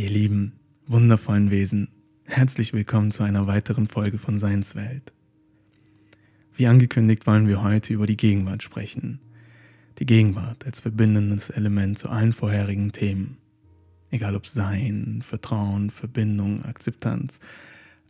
Ihr 0.00 0.08
lieben, 0.08 0.54
wundervollen 0.86 1.50
Wesen, 1.50 1.88
herzlich 2.24 2.72
willkommen 2.72 3.10
zu 3.10 3.22
einer 3.22 3.46
weiteren 3.46 3.86
Folge 3.86 4.16
von 4.16 4.38
Seinswelt. 4.38 5.12
Wie 6.56 6.66
angekündigt 6.66 7.26
wollen 7.26 7.48
wir 7.48 7.62
heute 7.62 7.92
über 7.92 8.06
die 8.06 8.16
Gegenwart 8.16 8.62
sprechen. 8.62 9.20
Die 9.98 10.06
Gegenwart 10.06 10.64
als 10.64 10.80
verbindendes 10.80 11.50
Element 11.50 11.98
zu 11.98 12.08
allen 12.08 12.32
vorherigen 12.32 12.92
Themen. 12.92 13.36
Egal 14.10 14.36
ob 14.36 14.46
Sein, 14.46 15.20
Vertrauen, 15.22 15.90
Verbindung, 15.90 16.64
Akzeptanz, 16.64 17.38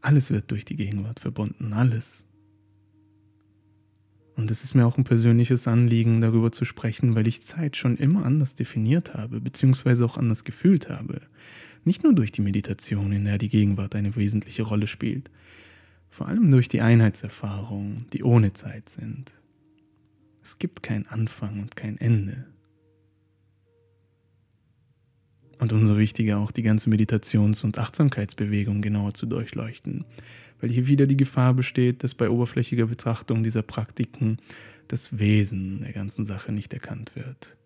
alles 0.00 0.30
wird 0.30 0.48
durch 0.52 0.64
die 0.64 0.77
Gegenwart 0.77 1.18
verbunden, 1.18 1.72
alles. 1.72 2.25
Und 4.36 4.52
es 4.52 4.62
ist 4.62 4.77
mir 4.77 4.86
auch 4.86 4.96
ein 4.96 5.02
persönliches 5.02 5.66
Anliegen, 5.66 6.20
darüber 6.20 6.52
zu 6.52 6.64
sprechen, 6.64 7.16
weil 7.16 7.27
ich 7.27 7.43
Zeit 7.43 7.77
schon 7.77 7.96
immer 7.96 8.25
anders 8.25 8.54
definiert 8.54 9.12
habe, 9.14 9.41
beziehungsweise 9.41 10.04
auch 10.04 10.16
anders 10.16 10.45
gefühlt 10.45 10.88
habe. 10.88 11.20
Nicht 11.85 12.03
nur 12.05 12.15
durch 12.15 12.33
die 12.33 12.43
Meditation, 12.43 13.12
in 13.12 13.25
der 13.25 13.39
die 13.39 13.49
Gegenwart 13.49 13.95
eine 13.95 14.15
wesentliche 14.16 14.62
Rolle 14.62 14.87
spielt, 14.87 15.30
vor 16.11 16.29
allem 16.29 16.51
durch 16.51 16.69
die 16.69 16.80
Einheitserfahrungen, 16.80 18.07
die 18.12 18.23
ohne 18.23 18.52
Zeit 18.52 18.88
sind. 18.88 19.33
Es 20.43 20.59
gibt 20.59 20.83
kein 20.83 21.07
Anfang 21.07 21.61
und 21.61 21.77
kein 21.77 21.98
Ende. 21.98 22.47
Und 25.59 25.73
umso 25.73 25.98
wichtiger 25.98 26.38
auch 26.38 26.51
die 26.51 26.62
ganze 26.62 26.88
Meditations- 26.88 27.65
und 27.65 27.79
Achtsamkeitsbewegung 27.79 28.80
genauer 28.80 29.12
zu 29.12 29.27
durchleuchten, 29.27 30.07
weil 30.60 30.71
hier 30.71 30.87
wieder 30.87 31.07
die 31.07 31.19
Gefahr 31.19 31.55
besteht, 31.55 32.02
dass 32.02 32.15
bei 32.15 32.30
oberflächlicher 32.30 32.87
Betrachtung 32.87 33.43
dieser 33.43 33.62
Praktiken 33.62 34.38
das 34.88 35.19
Wesen 35.19 35.83
der 35.83 35.93
ganzen 35.93 36.24
Sache 36.24 36.51
nicht 36.52 36.73
erkannt 36.73 37.12
wird. 37.15 37.57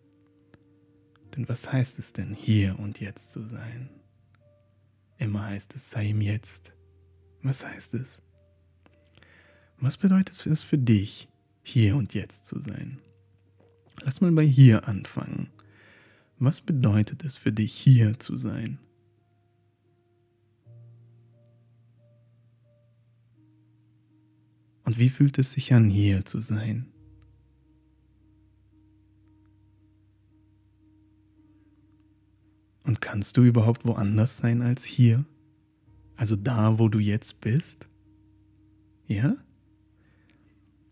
Denn 1.35 1.47
was 1.49 1.71
heißt 1.71 1.97
es 1.99 2.13
denn, 2.13 2.33
hier 2.33 2.77
und 2.79 2.99
jetzt 2.99 3.31
zu 3.31 3.41
sein? 3.41 3.89
Immer 5.17 5.45
heißt 5.45 5.75
es, 5.75 5.91
sei 5.91 6.09
im 6.09 6.21
Jetzt. 6.21 6.73
Was 7.41 7.65
heißt 7.65 7.93
es? 7.93 8.21
Was 9.77 9.97
bedeutet 9.97 10.45
es 10.45 10.63
für 10.63 10.77
dich, 10.77 11.27
hier 11.63 11.95
und 11.95 12.13
jetzt 12.13 12.45
zu 12.45 12.59
sein? 12.59 12.99
Lass 14.01 14.21
mal 14.21 14.31
bei 14.31 14.45
hier 14.45 14.87
anfangen. 14.87 15.49
Was 16.37 16.61
bedeutet 16.61 17.23
es 17.23 17.37
für 17.37 17.51
dich, 17.51 17.73
hier 17.73 18.19
zu 18.19 18.35
sein? 18.35 18.79
Und 24.83 24.99
wie 24.99 25.09
fühlt 25.09 25.39
es 25.39 25.51
sich 25.51 25.73
an, 25.73 25.89
hier 25.89 26.25
zu 26.25 26.41
sein? 26.41 26.91
Und 32.85 33.01
kannst 33.01 33.35
du 33.37 33.43
überhaupt 33.43 33.85
woanders 33.85 34.37
sein 34.37 34.61
als 34.61 34.83
hier? 34.83 35.25
Also 36.15 36.35
da, 36.35 36.79
wo 36.79 36.87
du 36.87 36.99
jetzt 36.99 37.41
bist? 37.41 37.87
Ja? 39.07 39.35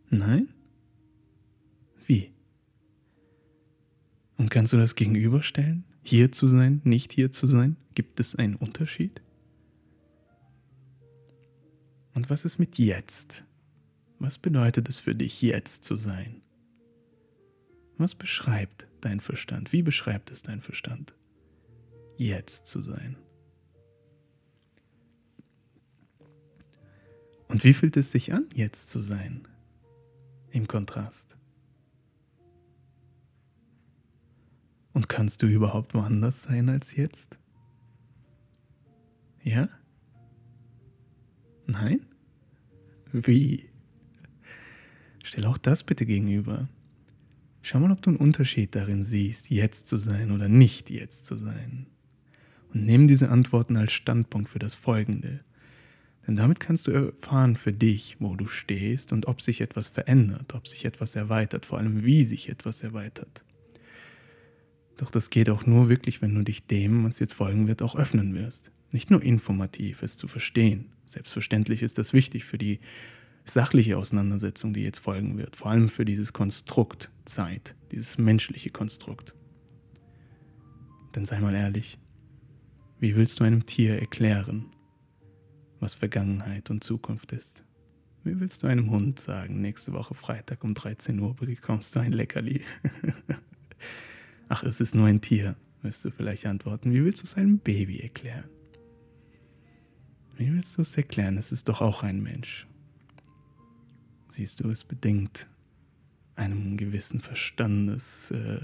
Nein? 0.09 0.47
Wie? 2.05 2.31
Und 4.37 4.49
kannst 4.49 4.73
du 4.73 4.77
das 4.77 4.95
gegenüberstellen? 4.95 5.85
Hier 6.03 6.31
zu 6.31 6.47
sein, 6.47 6.81
nicht 6.83 7.13
hier 7.13 7.31
zu 7.31 7.47
sein? 7.47 7.77
Gibt 7.95 8.19
es 8.19 8.35
einen 8.35 8.55
Unterschied? 8.55 9.21
Und 12.15 12.29
was 12.29 12.43
ist 12.43 12.59
mit 12.59 12.77
jetzt? 12.77 13.43
Was 14.19 14.37
bedeutet 14.37 14.89
es 14.89 14.99
für 14.99 15.15
dich, 15.15 15.41
jetzt 15.41 15.83
zu 15.83 15.95
sein? 15.95 16.41
Was 17.97 18.15
beschreibt 18.15 18.87
dein 19.01 19.19
Verstand? 19.19 19.71
Wie 19.71 19.83
beschreibt 19.83 20.31
es 20.31 20.41
dein 20.41 20.61
Verstand? 20.61 21.13
Jetzt 22.17 22.67
zu 22.67 22.81
sein. 22.81 23.17
Und 27.47 27.63
wie 27.63 27.73
fühlt 27.73 27.97
es 27.97 28.11
sich 28.11 28.33
an, 28.33 28.47
jetzt 28.55 28.89
zu 28.89 28.99
sein? 29.01 29.47
Im 30.51 30.67
Kontrast. 30.67 31.37
Und 34.93 35.09
kannst 35.09 35.41
du 35.41 35.47
überhaupt 35.47 35.93
woanders 35.93 36.43
sein 36.43 36.69
als 36.69 36.95
jetzt? 36.95 37.37
Ja? 39.43 39.69
Nein? 41.65 42.05
Wie? 43.11 43.69
Stell 45.23 45.45
auch 45.45 45.57
das 45.57 45.83
bitte 45.83 46.05
gegenüber. 46.05 46.69
Schau 47.61 47.79
mal, 47.79 47.91
ob 47.91 48.01
du 48.01 48.09
einen 48.09 48.19
Unterschied 48.19 48.75
darin 48.75 49.03
siehst, 49.03 49.49
jetzt 49.49 49.87
zu 49.87 49.97
sein 49.97 50.31
oder 50.31 50.49
nicht 50.49 50.89
jetzt 50.89 51.25
zu 51.25 51.35
sein. 51.35 51.87
Und 52.73 52.85
nimm 52.85 53.07
diese 53.07 53.29
Antworten 53.29 53.77
als 53.77 53.91
Standpunkt 53.91 54.49
für 54.49 54.59
das 54.59 54.75
Folgende. 54.75 55.41
Denn 56.25 56.35
damit 56.35 56.59
kannst 56.59 56.87
du 56.87 56.91
erfahren 56.91 57.55
für 57.55 57.73
dich, 57.73 58.17
wo 58.19 58.35
du 58.35 58.47
stehst 58.47 59.11
und 59.11 59.27
ob 59.27 59.41
sich 59.41 59.61
etwas 59.61 59.89
verändert, 59.89 60.53
ob 60.55 60.67
sich 60.67 60.85
etwas 60.85 61.15
erweitert, 61.15 61.65
vor 61.65 61.77
allem 61.77 62.03
wie 62.03 62.23
sich 62.23 62.49
etwas 62.49 62.81
erweitert. 62.81 63.43
Doch 64.97 65.11
das 65.11 65.29
geht 65.29 65.49
auch 65.49 65.65
nur 65.65 65.89
wirklich, 65.89 66.21
wenn 66.21 66.33
du 66.33 66.43
dich 66.43 66.65
dem, 66.65 67.03
was 67.03 67.19
jetzt 67.19 67.33
folgen 67.33 67.67
wird, 67.67 67.81
auch 67.81 67.95
öffnen 67.95 68.33
wirst. 68.35 68.71
Nicht 68.91 69.11
nur 69.11 69.21
informativ, 69.21 70.01
es 70.01 70.17
zu 70.17 70.27
verstehen. 70.27 70.91
Selbstverständlich 71.05 71.83
ist 71.83 71.97
das 71.97 72.13
wichtig 72.13 72.45
für 72.45 72.57
die 72.57 72.79
sachliche 73.43 73.97
Auseinandersetzung, 73.97 74.73
die 74.73 74.83
jetzt 74.83 74.99
folgen 74.99 75.37
wird. 75.37 75.55
Vor 75.55 75.71
allem 75.71 75.89
für 75.89 76.05
dieses 76.05 76.31
Konstrukt 76.31 77.11
Zeit, 77.25 77.75
dieses 77.91 78.17
menschliche 78.17 78.69
Konstrukt. 78.69 79.33
Denn 81.15 81.25
sei 81.25 81.39
mal 81.41 81.53
ehrlich, 81.53 81.97
wie 83.03 83.17
willst 83.17 83.41
du 83.41 83.43
einem 83.43 83.65
Tier 83.65 83.99
erklären, 83.99 84.67
was 85.81 85.93
Vergangenheit 85.93 86.69
und 86.69 86.85
Zukunft 86.85 87.33
ist? 87.33 87.65
Wie 88.23 88.39
willst 88.39 88.63
du 88.63 88.67
einem 88.67 88.91
Hund 88.91 89.19
sagen, 89.19 89.61
nächste 89.61 89.91
Woche 89.91 90.15
Freitag 90.15 90.63
um 90.63 90.73
13 90.73 91.19
Uhr 91.19 91.35
bekommst 91.35 91.93
du 91.93 91.99
ein 91.99 92.13
Leckerli? 92.13 92.61
Ach, 94.47 94.63
es 94.63 94.79
ist 94.79 94.95
nur 94.95 95.07
ein 95.07 95.19
Tier, 95.19 95.57
wirst 95.81 96.05
du 96.05 96.11
vielleicht 96.11 96.45
antworten. 96.45 96.93
Wie 96.93 97.03
willst 97.03 97.19
du 97.19 97.25
es 97.25 97.35
einem 97.35 97.59
Baby 97.59 97.99
erklären? 97.99 98.49
Wie 100.37 100.53
willst 100.53 100.77
du 100.77 100.81
es 100.81 100.95
erklären? 100.95 101.37
Es 101.37 101.51
ist 101.51 101.67
doch 101.67 101.81
auch 101.81 102.03
ein 102.03 102.23
Mensch. 102.23 102.67
Siehst 104.29 104.61
du, 104.61 104.69
es 104.69 104.85
bedingt 104.85 105.49
einem 106.35 106.77
gewissen 106.77 107.19
Verstandes, 107.19 108.31
äh, 108.31 108.61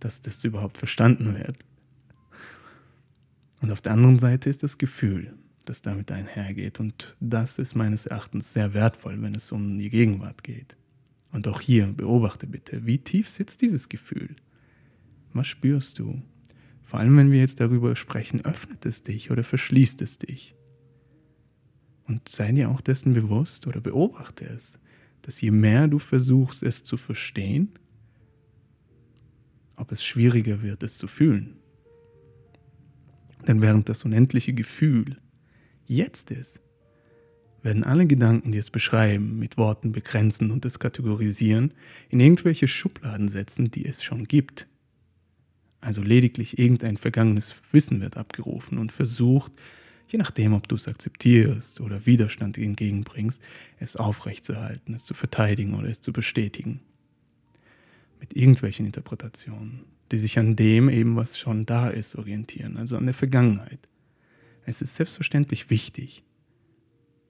dass 0.00 0.20
das 0.20 0.44
überhaupt 0.44 0.76
verstanden 0.76 1.34
wird. 1.34 1.64
Und 3.60 3.70
auf 3.70 3.80
der 3.80 3.92
anderen 3.92 4.18
Seite 4.18 4.48
ist 4.48 4.62
das 4.62 4.78
Gefühl, 4.78 5.34
das 5.64 5.82
damit 5.82 6.10
einhergeht. 6.10 6.80
Und 6.80 7.16
das 7.20 7.58
ist 7.58 7.74
meines 7.74 8.06
Erachtens 8.06 8.52
sehr 8.52 8.74
wertvoll, 8.74 9.20
wenn 9.22 9.34
es 9.34 9.52
um 9.52 9.78
die 9.78 9.90
Gegenwart 9.90 10.42
geht. 10.42 10.76
Und 11.32 11.46
auch 11.46 11.60
hier 11.60 11.86
beobachte 11.86 12.46
bitte, 12.46 12.86
wie 12.86 12.98
tief 12.98 13.28
sitzt 13.28 13.62
dieses 13.62 13.88
Gefühl? 13.88 14.34
Was 15.32 15.46
spürst 15.46 15.98
du? 15.98 16.22
Vor 16.82 16.98
allem, 16.98 17.16
wenn 17.16 17.30
wir 17.30 17.38
jetzt 17.38 17.60
darüber 17.60 17.94
sprechen, 17.94 18.44
öffnet 18.44 18.84
es 18.84 19.02
dich 19.02 19.30
oder 19.30 19.44
verschließt 19.44 20.02
es 20.02 20.18
dich? 20.18 20.56
Und 22.08 22.28
sei 22.28 22.50
dir 22.50 22.70
auch 22.70 22.80
dessen 22.80 23.14
bewusst 23.14 23.68
oder 23.68 23.80
beobachte 23.80 24.44
es, 24.44 24.80
dass 25.22 25.40
je 25.40 25.52
mehr 25.52 25.86
du 25.86 26.00
versuchst, 26.00 26.64
es 26.64 26.82
zu 26.82 26.96
verstehen, 26.96 27.78
ob 29.76 29.92
es 29.92 30.04
schwieriger 30.04 30.62
wird, 30.62 30.82
es 30.82 30.98
zu 30.98 31.06
fühlen. 31.06 31.59
Denn 33.46 33.62
während 33.62 33.88
das 33.88 34.04
unendliche 34.04 34.52
Gefühl 34.52 35.16
jetzt 35.86 36.30
ist, 36.30 36.60
werden 37.62 37.84
alle 37.84 38.06
Gedanken, 38.06 38.52
die 38.52 38.58
es 38.58 38.70
beschreiben, 38.70 39.38
mit 39.38 39.56
Worten 39.56 39.92
begrenzen 39.92 40.50
und 40.50 40.64
es 40.64 40.78
kategorisieren, 40.78 41.74
in 42.08 42.20
irgendwelche 42.20 42.68
Schubladen 42.68 43.28
setzen, 43.28 43.70
die 43.70 43.84
es 43.86 44.02
schon 44.02 44.24
gibt. 44.24 44.66
Also 45.80 46.02
lediglich 46.02 46.58
irgendein 46.58 46.96
vergangenes 46.96 47.54
Wissen 47.72 48.00
wird 48.00 48.16
abgerufen 48.16 48.78
und 48.78 48.92
versucht, 48.92 49.52
je 50.08 50.18
nachdem, 50.18 50.52
ob 50.52 50.68
du 50.68 50.74
es 50.74 50.88
akzeptierst 50.88 51.80
oder 51.80 52.04
Widerstand 52.06 52.58
entgegenbringst, 52.58 53.40
es 53.78 53.96
aufrechtzuerhalten, 53.96 54.94
es 54.94 55.04
zu 55.04 55.14
verteidigen 55.14 55.74
oder 55.74 55.88
es 55.88 56.00
zu 56.00 56.12
bestätigen. 56.12 56.80
Mit 58.20 58.36
irgendwelchen 58.36 58.86
Interpretationen 58.86 59.84
die 60.10 60.18
sich 60.18 60.38
an 60.38 60.56
dem 60.56 60.88
eben, 60.88 61.16
was 61.16 61.38
schon 61.38 61.66
da 61.66 61.88
ist, 61.88 62.16
orientieren, 62.16 62.76
also 62.76 62.96
an 62.96 63.06
der 63.06 63.14
Vergangenheit. 63.14 63.88
Es 64.64 64.82
ist 64.82 64.96
selbstverständlich 64.96 65.70
wichtig, 65.70 66.24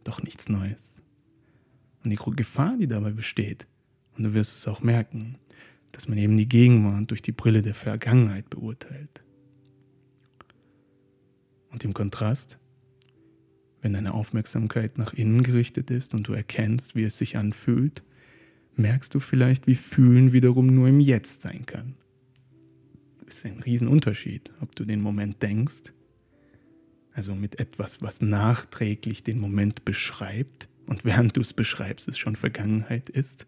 doch 0.04 0.22
nichts 0.22 0.48
Neues. 0.48 1.02
Und 2.02 2.10
die 2.10 2.16
Gefahr, 2.16 2.76
die 2.78 2.88
dabei 2.88 3.10
besteht, 3.10 3.66
und 4.16 4.24
du 4.24 4.34
wirst 4.34 4.54
es 4.54 4.66
auch 4.66 4.82
merken, 4.82 5.36
dass 5.92 6.08
man 6.08 6.18
eben 6.18 6.36
die 6.36 6.48
Gegenwart 6.48 7.10
durch 7.10 7.22
die 7.22 7.32
Brille 7.32 7.62
der 7.62 7.74
Vergangenheit 7.74 8.48
beurteilt. 8.48 9.22
Und 11.70 11.84
im 11.84 11.94
Kontrast, 11.94 12.58
wenn 13.82 13.92
deine 13.92 14.14
Aufmerksamkeit 14.14 14.98
nach 14.98 15.12
innen 15.12 15.42
gerichtet 15.42 15.90
ist 15.90 16.14
und 16.14 16.28
du 16.28 16.32
erkennst, 16.32 16.94
wie 16.94 17.04
es 17.04 17.18
sich 17.18 17.36
anfühlt, 17.36 18.02
merkst 18.76 19.14
du 19.14 19.20
vielleicht, 19.20 19.66
wie 19.66 19.76
Fühlen 19.76 20.32
wiederum 20.32 20.66
nur 20.66 20.88
im 20.88 21.00
Jetzt 21.00 21.42
sein 21.42 21.66
kann 21.66 21.94
ist 23.36 23.46
ein 23.46 23.62
Riesenunterschied, 23.62 24.52
ob 24.60 24.74
du 24.76 24.84
den 24.84 25.00
Moment 25.00 25.42
denkst, 25.42 25.94
also 27.12 27.34
mit 27.34 27.58
etwas, 27.58 28.02
was 28.02 28.20
nachträglich 28.20 29.22
den 29.22 29.40
Moment 29.40 29.84
beschreibt 29.84 30.68
und 30.86 31.04
während 31.04 31.36
du 31.36 31.40
es 31.40 31.52
beschreibst, 31.52 32.08
es 32.08 32.18
schon 32.18 32.36
Vergangenheit 32.36 33.08
ist, 33.08 33.46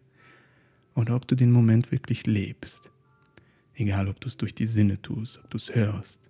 oder 0.95 1.15
ob 1.15 1.27
du 1.27 1.35
den 1.35 1.51
Moment 1.51 1.91
wirklich 1.91 2.25
lebst. 2.27 2.91
Egal, 3.73 4.07
ob 4.07 4.19
du 4.21 4.27
es 4.27 4.37
durch 4.37 4.53
die 4.53 4.67
Sinne 4.67 5.01
tust, 5.01 5.39
ob 5.43 5.49
du 5.49 5.57
es 5.57 5.73
hörst, 5.73 6.21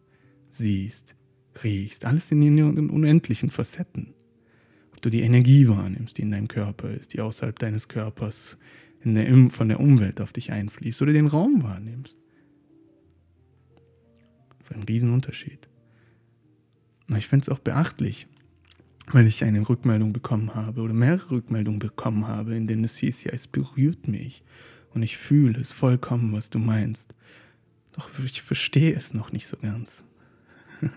siehst, 0.49 1.15
riechst, 1.63 2.05
alles 2.05 2.31
in 2.31 2.41
den 2.41 2.89
unendlichen 2.89 3.49
Facetten. 3.49 4.13
Ob 4.93 5.01
du 5.01 5.09
die 5.09 5.21
Energie 5.21 5.67
wahrnimmst, 5.67 6.17
die 6.17 6.21
in 6.21 6.31
deinem 6.31 6.47
Körper 6.47 6.91
ist, 6.91 7.13
die 7.13 7.19
außerhalb 7.19 7.59
deines 7.59 7.87
Körpers 7.87 8.57
der, 9.03 9.49
von 9.49 9.67
der 9.67 9.79
Umwelt 9.81 10.21
auf 10.21 10.31
dich 10.31 10.51
einfließt 10.51 11.01
oder 11.01 11.11
den 11.11 11.27
Raum 11.27 11.63
wahrnimmst. 11.63 12.22
Ist 14.63 14.71
ein 14.71 14.83
Riesenunterschied. 14.83 15.67
Ich 17.17 17.27
finde 17.27 17.43
es 17.43 17.49
auch 17.49 17.59
beachtlich, 17.59 18.27
weil 19.11 19.27
ich 19.27 19.43
eine 19.43 19.67
Rückmeldung 19.67 20.13
bekommen 20.13 20.55
habe 20.55 20.79
oder 20.79 20.93
mehrere 20.93 21.31
Rückmeldungen 21.31 21.79
bekommen 21.79 22.29
habe, 22.29 22.55
in 22.55 22.65
denen 22.65 22.85
es 22.85 22.95
hieß, 22.95 23.25
ja, 23.25 23.33
es 23.33 23.45
berührt 23.45 24.07
mich 24.07 24.41
und 24.93 25.03
ich 25.03 25.17
fühle 25.17 25.59
es 25.59 25.73
vollkommen, 25.73 26.31
was 26.31 26.49
du 26.49 26.59
meinst. 26.59 27.13
Doch 27.91 28.09
ich 28.23 28.41
verstehe 28.41 28.95
es 28.95 29.13
noch 29.13 29.33
nicht 29.33 29.47
so 29.47 29.57
ganz. 29.57 30.01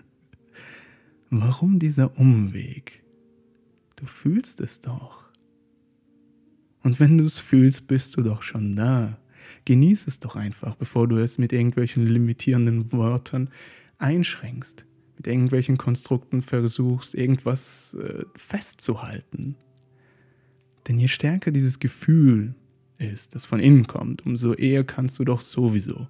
Warum 1.29 1.77
dieser 1.77 2.17
Umweg? 2.17 3.03
Du 3.97 4.05
fühlst 4.05 4.61
es 4.61 4.79
doch. 4.79 5.25
Und 6.83 7.01
wenn 7.01 7.17
du 7.17 7.25
es 7.25 7.41
fühlst, 7.41 7.89
bist 7.89 8.15
du 8.15 8.21
doch 8.21 8.43
schon 8.43 8.77
da. 8.77 9.19
Genieß 9.65 10.07
es 10.07 10.19
doch 10.19 10.35
einfach, 10.35 10.75
bevor 10.75 11.07
du 11.07 11.17
es 11.17 11.37
mit 11.37 11.53
irgendwelchen 11.53 12.05
limitierenden 12.05 12.91
Wörtern 12.91 13.49
einschränkst, 13.97 14.85
mit 15.15 15.27
irgendwelchen 15.27 15.77
Konstrukten 15.77 16.41
versuchst, 16.41 17.15
irgendwas 17.15 17.95
äh, 17.95 18.23
festzuhalten. 18.35 19.55
Denn 20.87 20.99
je 20.99 21.07
stärker 21.07 21.51
dieses 21.51 21.79
Gefühl 21.79 22.55
ist, 22.99 23.35
das 23.35 23.45
von 23.45 23.59
innen 23.59 23.87
kommt, 23.87 24.25
umso 24.25 24.53
eher 24.53 24.83
kannst 24.83 25.19
du 25.19 25.23
doch 25.23 25.41
sowieso 25.41 26.07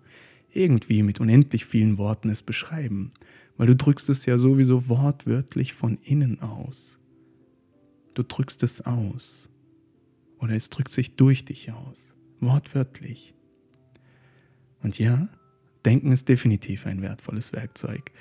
irgendwie 0.57 1.03
mit 1.03 1.19
unendlich 1.19 1.65
vielen 1.65 1.97
Worten 1.97 2.29
es 2.29 2.41
beschreiben, 2.41 3.11
weil 3.57 3.67
du 3.67 3.75
drückst 3.75 4.09
es 4.09 4.25
ja 4.25 4.37
sowieso 4.37 4.89
wortwörtlich 4.89 5.73
von 5.73 5.97
innen 6.03 6.41
aus. 6.41 6.99
Du 8.13 8.23
drückst 8.23 8.63
es 8.63 8.81
aus 8.81 9.49
oder 10.39 10.55
es 10.55 10.69
drückt 10.69 10.91
sich 10.91 11.15
durch 11.15 11.45
dich 11.45 11.71
aus, 11.71 12.15
wortwörtlich. 12.39 13.33
Und 14.81 14.99
ja, 14.99 15.27
Denken 15.85 16.11
ist 16.11 16.27
definitiv 16.27 16.85
ein 16.85 17.01
wertvolles 17.01 17.53
Werkzeug, 17.53 18.11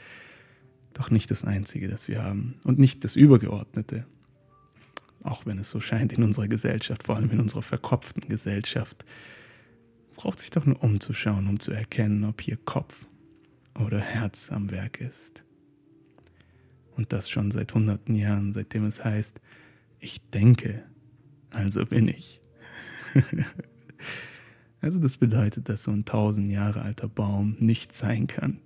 doch 0.92 1.10
nicht 1.10 1.30
das 1.30 1.44
einzige, 1.44 1.88
das 1.88 2.08
wir 2.08 2.22
haben 2.22 2.54
und 2.64 2.78
nicht 2.78 3.04
das 3.04 3.16
Übergeordnete. 3.16 4.06
Auch 5.22 5.46
wenn 5.46 5.58
es 5.58 5.70
so 5.70 5.80
scheint 5.80 6.12
in 6.12 6.22
unserer 6.22 6.46
Gesellschaft, 6.46 7.02
vor 7.02 7.16
allem 7.16 7.30
in 7.30 7.40
unserer 7.40 7.62
verkopften 7.62 8.28
Gesellschaft, 8.28 9.04
braucht 10.14 10.38
sich 10.38 10.50
doch 10.50 10.64
nur 10.64 10.82
umzuschauen, 10.82 11.48
um 11.48 11.58
zu 11.58 11.72
erkennen, 11.72 12.24
ob 12.24 12.40
hier 12.40 12.56
Kopf 12.56 13.06
oder 13.74 14.00
Herz 14.00 14.50
am 14.52 14.70
Werk 14.70 15.00
ist. 15.00 15.42
Und 16.96 17.12
das 17.12 17.28
schon 17.28 17.50
seit 17.50 17.74
hunderten 17.74 18.14
Jahren, 18.14 18.52
seitdem 18.52 18.86
es 18.86 19.04
heißt, 19.04 19.40
ich 19.98 20.20
denke, 20.30 20.84
also 21.50 21.84
bin 21.84 22.08
ich. 22.08 22.40
also 24.80 25.00
das 25.00 25.16
bedeutet, 25.16 25.68
dass 25.68 25.84
so 25.84 25.90
ein 25.90 26.04
tausend 26.04 26.48
Jahre 26.48 26.82
alter 26.82 27.08
Baum 27.08 27.56
nicht 27.58 27.96
sein 27.96 28.26
kann. 28.26 28.60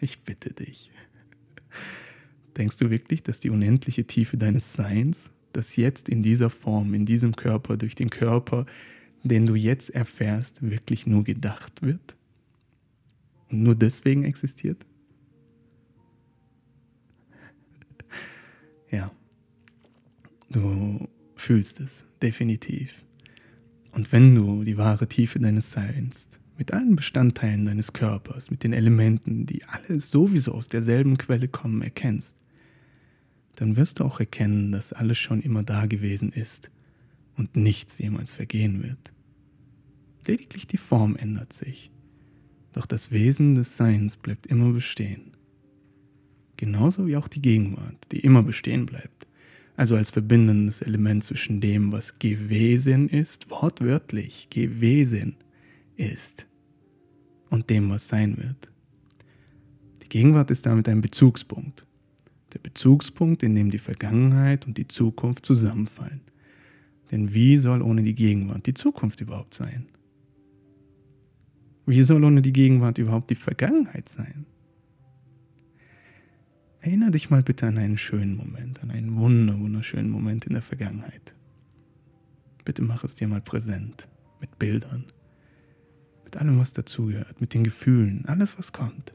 Ich 0.00 0.22
bitte 0.22 0.52
dich. 0.52 0.90
Denkst 2.56 2.76
du 2.78 2.90
wirklich, 2.90 3.22
dass 3.22 3.40
die 3.40 3.50
unendliche 3.50 4.06
Tiefe 4.06 4.36
deines 4.36 4.72
Seins, 4.72 5.30
das 5.52 5.76
jetzt 5.76 6.08
in 6.08 6.22
dieser 6.22 6.50
Form, 6.50 6.94
in 6.94 7.06
diesem 7.06 7.34
Körper, 7.34 7.76
durch 7.76 7.94
den 7.94 8.10
Körper, 8.10 8.66
den 9.22 9.46
du 9.46 9.54
jetzt 9.54 9.90
erfährst, 9.90 10.62
wirklich 10.62 11.06
nur 11.06 11.24
gedacht 11.24 11.82
wird? 11.82 12.16
Und 13.50 13.62
nur 13.62 13.74
deswegen 13.74 14.24
existiert? 14.24 14.86
Ja. 18.90 19.10
Du 20.50 21.08
fühlst 21.34 21.80
es, 21.80 22.04
definitiv. 22.22 23.03
Und 23.94 24.10
wenn 24.10 24.34
du 24.34 24.64
die 24.64 24.76
wahre 24.76 25.06
Tiefe 25.06 25.38
deines 25.38 25.70
Seins 25.70 26.28
mit 26.58 26.72
allen 26.72 26.96
Bestandteilen 26.96 27.64
deines 27.64 27.92
Körpers, 27.92 28.50
mit 28.50 28.64
den 28.64 28.72
Elementen, 28.72 29.46
die 29.46 29.64
alle 29.64 30.00
sowieso 30.00 30.52
aus 30.52 30.68
derselben 30.68 31.16
Quelle 31.16 31.48
kommen, 31.48 31.80
erkennst, 31.80 32.36
dann 33.54 33.76
wirst 33.76 34.00
du 34.00 34.04
auch 34.04 34.18
erkennen, 34.18 34.72
dass 34.72 34.92
alles 34.92 35.18
schon 35.18 35.40
immer 35.40 35.62
da 35.62 35.86
gewesen 35.86 36.30
ist 36.30 36.72
und 37.36 37.54
nichts 37.56 37.98
jemals 37.98 38.32
vergehen 38.32 38.82
wird. 38.82 39.12
Lediglich 40.26 40.66
die 40.66 40.76
Form 40.76 41.14
ändert 41.14 41.52
sich, 41.52 41.92
doch 42.72 42.86
das 42.86 43.12
Wesen 43.12 43.54
des 43.54 43.76
Seins 43.76 44.16
bleibt 44.16 44.46
immer 44.46 44.72
bestehen. 44.72 45.36
Genauso 46.56 47.06
wie 47.06 47.16
auch 47.16 47.28
die 47.28 47.42
Gegenwart, 47.42 48.10
die 48.10 48.20
immer 48.20 48.42
bestehen 48.42 48.86
bleibt 48.86 49.28
also 49.76 49.96
als 49.96 50.10
verbindendes 50.10 50.82
Element 50.82 51.24
zwischen 51.24 51.60
dem, 51.60 51.92
was 51.92 52.18
gewesen 52.18 53.08
ist, 53.08 53.50
wortwörtlich 53.50 54.48
gewesen 54.50 55.36
ist, 55.96 56.46
und 57.50 57.70
dem, 57.70 57.90
was 57.90 58.08
sein 58.08 58.36
wird. 58.36 58.72
Die 60.02 60.08
Gegenwart 60.08 60.50
ist 60.50 60.66
damit 60.66 60.88
ein 60.88 61.00
Bezugspunkt. 61.00 61.86
Der 62.52 62.58
Bezugspunkt, 62.60 63.42
in 63.42 63.54
dem 63.54 63.70
die 63.70 63.78
Vergangenheit 63.78 64.66
und 64.66 64.78
die 64.78 64.86
Zukunft 64.86 65.44
zusammenfallen. 65.44 66.20
Denn 67.10 67.34
wie 67.34 67.58
soll 67.58 67.82
ohne 67.82 68.02
die 68.02 68.14
Gegenwart 68.14 68.66
die 68.66 68.74
Zukunft 68.74 69.20
überhaupt 69.20 69.54
sein? 69.54 69.86
Wie 71.86 72.02
soll 72.02 72.24
ohne 72.24 72.42
die 72.42 72.52
Gegenwart 72.52 72.98
überhaupt 72.98 73.30
die 73.30 73.34
Vergangenheit 73.34 74.08
sein? 74.08 74.46
Erinnere 76.84 77.12
dich 77.12 77.30
mal 77.30 77.42
bitte 77.42 77.66
an 77.66 77.78
einen 77.78 77.96
schönen 77.96 78.36
Moment, 78.36 78.82
an 78.82 78.90
einen 78.90 79.16
wunder 79.16 79.58
wunderschönen 79.58 80.10
Moment 80.10 80.44
in 80.44 80.52
der 80.52 80.60
Vergangenheit. 80.60 81.34
Bitte 82.62 82.82
mach 82.82 83.04
es 83.04 83.14
dir 83.14 83.26
mal 83.26 83.40
präsent, 83.40 84.06
mit 84.38 84.58
Bildern, 84.58 85.06
mit 86.24 86.36
allem, 86.36 86.58
was 86.58 86.74
dazugehört, 86.74 87.40
mit 87.40 87.54
den 87.54 87.64
Gefühlen, 87.64 88.26
alles, 88.26 88.58
was 88.58 88.74
kommt. 88.74 89.14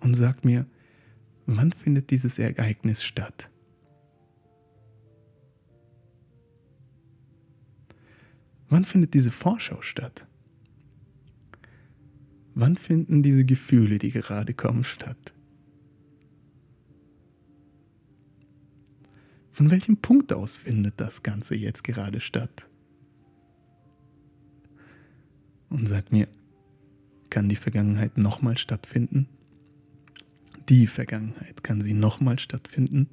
Und 0.00 0.14
sag 0.14 0.42
mir, 0.42 0.64
wann 1.44 1.72
findet 1.72 2.10
dieses 2.10 2.38
Ereignis 2.38 3.04
statt? 3.04 3.50
Wann 8.70 8.86
findet 8.86 9.12
diese 9.12 9.30
Vorschau 9.30 9.82
statt? 9.82 10.26
Wann 12.54 12.78
finden 12.78 13.22
diese 13.22 13.44
Gefühle, 13.44 13.98
die 13.98 14.12
gerade 14.12 14.54
kommen, 14.54 14.82
statt? 14.82 15.35
Von 19.56 19.70
welchem 19.70 19.96
Punkt 19.96 20.34
aus 20.34 20.54
findet 20.54 21.00
das 21.00 21.22
Ganze 21.22 21.54
jetzt 21.54 21.82
gerade 21.82 22.20
statt? 22.20 22.68
Und 25.70 25.88
sag 25.88 26.12
mir, 26.12 26.28
kann 27.30 27.48
die 27.48 27.56
Vergangenheit 27.56 28.18
nochmal 28.18 28.58
stattfinden? 28.58 29.30
Die 30.68 30.86
Vergangenheit, 30.86 31.64
kann 31.64 31.80
sie 31.80 31.94
nochmal 31.94 32.38
stattfinden? 32.38 33.08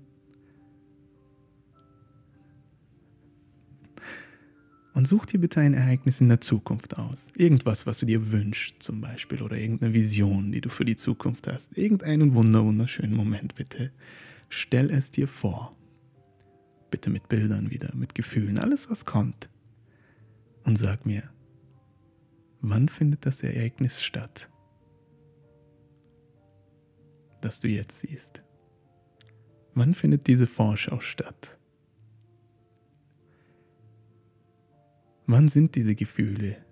Und 4.94 5.08
such 5.08 5.28
dir 5.28 5.40
bitte 5.40 5.62
ein 5.62 5.74
Ereignis 5.74 6.20
in 6.20 6.28
der 6.28 6.42
Zukunft 6.42 6.98
aus. 6.98 7.32
Irgendwas, 7.38 7.86
was 7.86 8.00
du 8.00 8.06
dir 8.06 8.34
wünschst, 8.34 8.84
zum 8.84 9.00
Beispiel, 9.00 9.42
oder 9.42 9.56
irgendeine 9.56 9.94
Vision, 9.94 10.52
die 10.52 10.60
du 10.60 10.68
für 10.68 10.84
die 10.84 10.98
Zukunft 10.98 11.48
hast. 11.48 11.78
Irgendeinen 11.78 12.34
wunder 12.34 12.66
wunderschönen 12.66 13.16
Moment, 13.16 13.56
bitte. 13.56 13.94
Stell 14.50 14.92
es 14.92 15.10
dir 15.10 15.30
vor. 15.30 15.74
Bitte 16.94 17.10
mit 17.10 17.28
Bildern 17.28 17.72
wieder, 17.72 17.90
mit 17.96 18.14
Gefühlen, 18.14 18.60
alles 18.60 18.88
was 18.88 19.04
kommt. 19.04 19.50
Und 20.64 20.78
sag 20.78 21.08
mir, 21.08 21.28
wann 22.62 22.88
findet 22.88 23.26
das 23.26 23.42
Ereignis 23.42 24.04
statt, 24.04 24.48
das 27.42 27.60
du 27.60 27.68
jetzt 27.68 28.02
siehst? 28.02 28.44
Wann 29.74 29.96
findet 29.96 30.28
diese 30.28 30.46
Vorschau 30.46 31.00
statt? 31.00 31.58
Wann 35.26 35.48
sind 35.48 35.74
diese 35.74 35.96
Gefühle, 35.96 36.64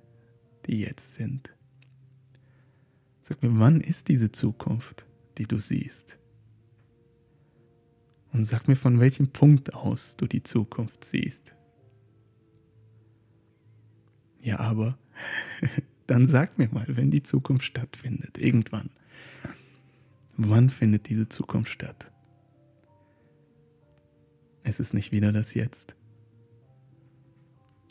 die 0.68 0.82
jetzt 0.82 1.16
sind? 1.16 1.52
Sag 3.24 3.42
mir, 3.42 3.58
wann 3.58 3.82
ist 3.82 4.08
diese 4.08 4.32
Zukunft, 4.32 5.04
die 5.40 5.48
du 5.48 5.58
siehst? 5.58 6.21
Und 8.34 8.46
sag 8.46 8.68
mir, 8.68 8.76
von 8.76 9.00
welchem 9.00 9.28
Punkt 9.28 9.74
aus 9.74 10.16
du 10.16 10.26
die 10.26 10.44
Zukunft 10.44 11.04
siehst. 11.04 11.54
Ja, 14.42 14.60
aber 14.60 14.98
Dann 16.08 16.26
sag 16.26 16.58
mir 16.58 16.70
mal, 16.72 16.86
wenn 16.90 17.12
die 17.12 17.24
Zukunft 17.24 17.64
stattfindet, 17.64 18.38
irgendwann. 18.38 18.90
Wann 20.38 20.70
findet 20.70 21.08
diese 21.10 21.30
Zukunft 21.30 21.72
statt? 21.72 22.12
Es 24.64 24.80
ist 24.80 24.94
nicht 24.94 25.12
wieder 25.12 25.32
das 25.32 25.54
Jetzt. 25.54 25.96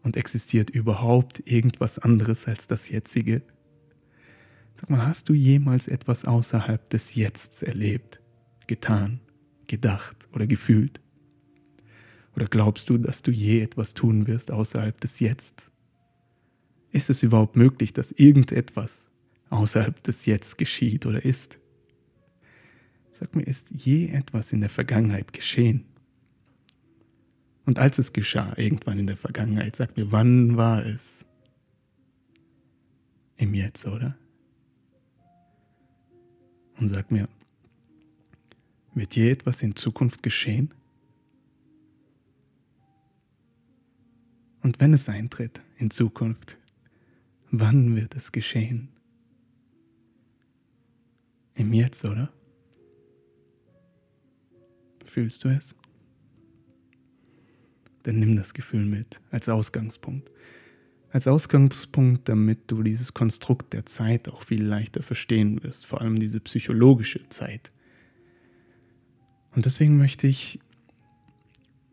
Und 0.03 0.17
existiert 0.17 0.71
überhaupt 0.71 1.43
irgendwas 1.47 1.99
anderes 1.99 2.47
als 2.47 2.67
das 2.67 2.89
Jetzige? 2.89 3.43
Sag 4.75 4.89
mal, 4.91 5.07
hast 5.07 5.29
du 5.29 5.35
jemals 5.35 5.89
etwas 5.89 6.25
außerhalb 6.25 6.89
des 6.91 7.15
Jetzt 7.15 7.63
erlebt, 7.63 8.21
getan, 8.67 9.21
gedacht 9.71 10.29
oder 10.33 10.47
gefühlt? 10.47 11.01
Oder 12.37 12.47
glaubst 12.47 12.91
du, 12.91 12.99
dass 12.99 13.23
du 13.23 13.31
je 13.31 13.61
etwas 13.63 13.95
tun 13.95 14.27
wirst 14.27 14.51
außerhalb 14.51 15.01
des 15.01 15.21
Jetzt? 15.21 15.71
Ist 16.91 17.09
es 17.09 17.23
überhaupt 17.23 17.57
möglich, 17.57 17.93
dass 17.93 18.13
irgendetwas 18.13 19.09
außerhalb 19.49 20.03
des 20.03 20.27
Jetzt 20.27 20.59
geschieht 20.59 21.07
oder 21.07 21.25
ist? 21.25 21.59
Sag 23.13 23.35
mir, 23.37 23.43
ist 23.43 23.69
je 23.71 24.09
etwas 24.09 24.53
in 24.53 24.61
der 24.61 24.71
Vergangenheit 24.71 25.33
geschehen? 25.33 25.85
Und 27.65 27.79
als 27.79 27.99
es 27.99 28.13
geschah, 28.13 28.55
irgendwann 28.57 28.99
in 28.99 29.07
der 29.07 29.17
Vergangenheit, 29.17 29.77
sag 29.77 29.97
mir, 29.97 30.11
wann 30.11 30.57
war 30.57 30.85
es? 30.85 31.25
Im 33.37 33.55
Jetzt, 33.55 33.87
oder? 33.87 34.17
Und 36.79 36.89
sag 36.89 37.11
mir, 37.11 37.29
wird 38.95 39.17
je 39.17 39.31
etwas 39.31 39.63
in 39.63 39.77
Zukunft 39.77 40.23
geschehen? 40.23 40.73
Und 44.63 44.81
wenn 44.81 44.93
es 44.93 45.09
eintritt 45.09 45.61
in 45.79 45.91
Zukunft, 45.91 46.59
wann 47.51 47.97
wird 47.97 48.15
es 48.15 48.33
geschehen? 48.33 48.89
Im 51.55 51.73
Jetzt, 51.73 52.05
oder? 52.05 52.33
Fühlst 55.05 55.45
du 55.45 55.49
es? 55.49 55.75
Dann 58.03 58.19
nimm 58.19 58.37
das 58.37 58.55
Gefühl 58.55 58.85
mit 58.85 59.21
als 59.31 59.49
Ausgangspunkt. 59.49 60.31
Als 61.11 61.27
Ausgangspunkt, 61.27 62.29
damit 62.29 62.71
du 62.71 62.83
dieses 62.83 63.13
Konstrukt 63.13 63.73
der 63.73 63.85
Zeit 63.85 64.29
auch 64.29 64.45
viel 64.45 64.65
leichter 64.65 65.03
verstehen 65.03 65.63
wirst, 65.63 65.85
vor 65.87 66.01
allem 66.01 66.21
diese 66.21 66.41
psychologische 66.41 67.29
Zeit. 67.29 67.73
Und 69.55 69.65
deswegen 69.67 69.97
möchte 69.97 70.27
ich 70.27 70.61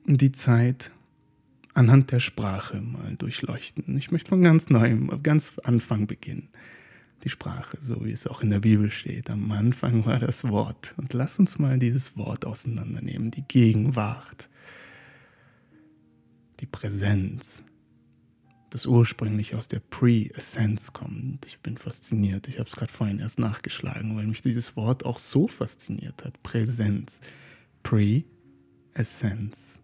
die 0.05 0.31
Zeit 0.31 0.91
anhand 1.73 2.11
der 2.11 2.19
Sprache 2.19 2.81
mal 2.81 3.15
durchleuchten. 3.15 3.97
Ich 3.97 4.11
möchte 4.11 4.29
von 4.29 4.41
ganz 4.41 4.69
neuem, 4.69 5.21
ganz 5.21 5.53
Anfang 5.63 6.07
beginnen. 6.07 6.49
Die 7.23 7.29
Sprache, 7.29 7.77
so 7.81 8.05
wie 8.05 8.11
es 8.11 8.27
auch 8.27 8.41
in 8.41 8.49
der 8.49 8.59
Bibel 8.59 8.91
steht. 8.91 9.29
Am 9.29 9.51
Anfang 9.51 10.05
war 10.05 10.19
das 10.19 10.43
Wort. 10.43 10.93
Und 10.97 11.13
lass 11.13 11.39
uns 11.39 11.59
mal 11.59 11.77
dieses 11.79 12.15
Wort 12.15 12.45
auseinandernehmen. 12.45 13.31
Die 13.31 13.43
Gegenwart. 13.47 14.49
Die 16.59 16.67
Präsenz. 16.67 17.63
Das 18.69 18.85
ursprünglich 18.85 19.55
aus 19.55 19.67
der 19.67 19.79
Pre-Essence 19.79 20.93
kommt. 20.93 21.45
Ich 21.45 21.59
bin 21.59 21.77
fasziniert. 21.77 22.47
Ich 22.47 22.59
habe 22.59 22.69
es 22.69 22.75
gerade 22.75 22.91
vorhin 22.91 23.19
erst 23.19 23.39
nachgeschlagen, 23.39 24.15
weil 24.15 24.27
mich 24.27 24.41
dieses 24.41 24.75
Wort 24.75 25.05
auch 25.05 25.19
so 25.19 25.47
fasziniert 25.47 26.23
hat. 26.23 26.41
Präsenz. 26.43 27.21
Pre-Essence 27.87 29.79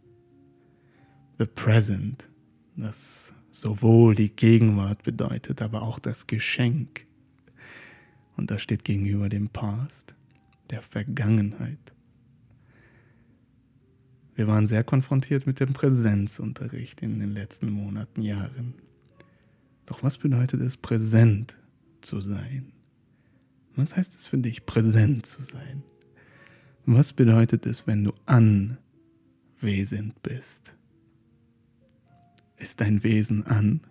the 1.38 1.46
present, 1.46 2.30
das 2.76 3.34
sowohl 3.52 4.14
die 4.14 4.36
Gegenwart 4.36 5.04
bedeutet, 5.04 5.62
aber 5.62 5.84
auch 5.84 6.00
das 6.00 6.28
Geschenk. 6.28 7.08
Und 8.36 8.52
das 8.52 8.62
steht 8.62 8.84
gegenüber 8.84 9.30
dem 9.30 9.48
Past, 9.48 10.16
der 10.70 10.82
Vergangenheit. 10.82 11.94
Wir 14.36 14.48
waren 14.48 14.68
sehr 14.68 14.84
konfrontiert 14.84 15.48
mit 15.48 15.62
dem 15.62 15.72
Präsenzunterricht 15.72 17.02
in 17.02 17.20
den 17.20 17.32
letzten 17.32 17.70
Monaten, 17.72 18.22
Jahren. 18.22 18.74
Doch 19.86 20.04
was 20.04 20.18
bedeutet 20.18 20.60
es, 20.60 20.76
präsent 20.76 21.56
zu 22.02 22.20
sein? 22.20 22.74
Was 23.78 23.96
heißt 23.96 24.14
es 24.14 24.28
für 24.28 24.40
dich, 24.40 24.66
präsent 24.66 25.26
zu 25.26 25.42
sein? 25.42 25.84
Was 26.86 27.14
bedeutet 27.14 27.66
es, 27.66 27.88
wenn 27.88 28.04
du 28.04 28.14
anwesend 28.26 30.22
bist? 30.22 30.74
ist 32.64 32.82
dein 32.82 33.04
Wesen 33.04 33.46
an? 33.46 33.82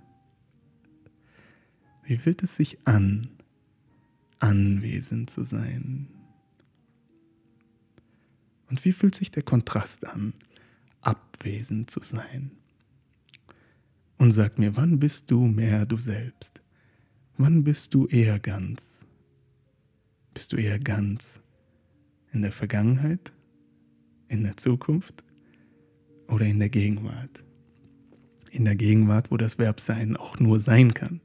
Wie 2.05 2.17
fühlt 2.17 2.43
es 2.43 2.57
sich 2.57 2.79
an, 2.87 3.29
anwesend 4.41 5.31
zu 5.31 5.45
sein? 5.45 6.09
Und 8.69 8.85
wie 8.85 8.93
fühlt 8.93 9.15
sich 9.15 9.31
der 9.31 9.43
Kontrast 9.43 10.07
an, 10.07 10.33
abwesend 11.03 11.91
zu 11.91 12.01
sein? 12.03 12.51
Und 14.17 14.31
sag 14.31 14.59
mir, 14.59 14.75
wann 14.77 14.99
bist 14.99 15.31
du 15.31 15.47
mehr 15.47 15.85
du 15.85 15.99
selbst? 15.99 16.63
Wann 17.37 17.63
bist 17.63 17.93
du 17.93 18.07
eher 18.07 18.39
ganz? 18.41 19.05
Bist 20.33 20.53
du 20.53 20.57
eher 20.57 20.79
ganz 20.79 21.42
in 22.33 22.43
der 22.43 22.53
Vergangenheit, 22.53 23.33
in 24.29 24.43
der 24.43 24.57
Zukunft 24.57 25.23
oder 26.29 26.47
in 26.47 26.59
der 26.59 26.69
Gegenwart? 26.69 27.43
in 28.53 28.67
der 28.67 28.77
Gegenwart, 28.77 29.31
wo 29.31 29.37
das 29.37 29.59
Verb 29.59 29.81
sein 29.81 30.17
auch 30.17 30.39
nur 30.39 30.59
sein 30.61 30.95
kann. 30.95 31.21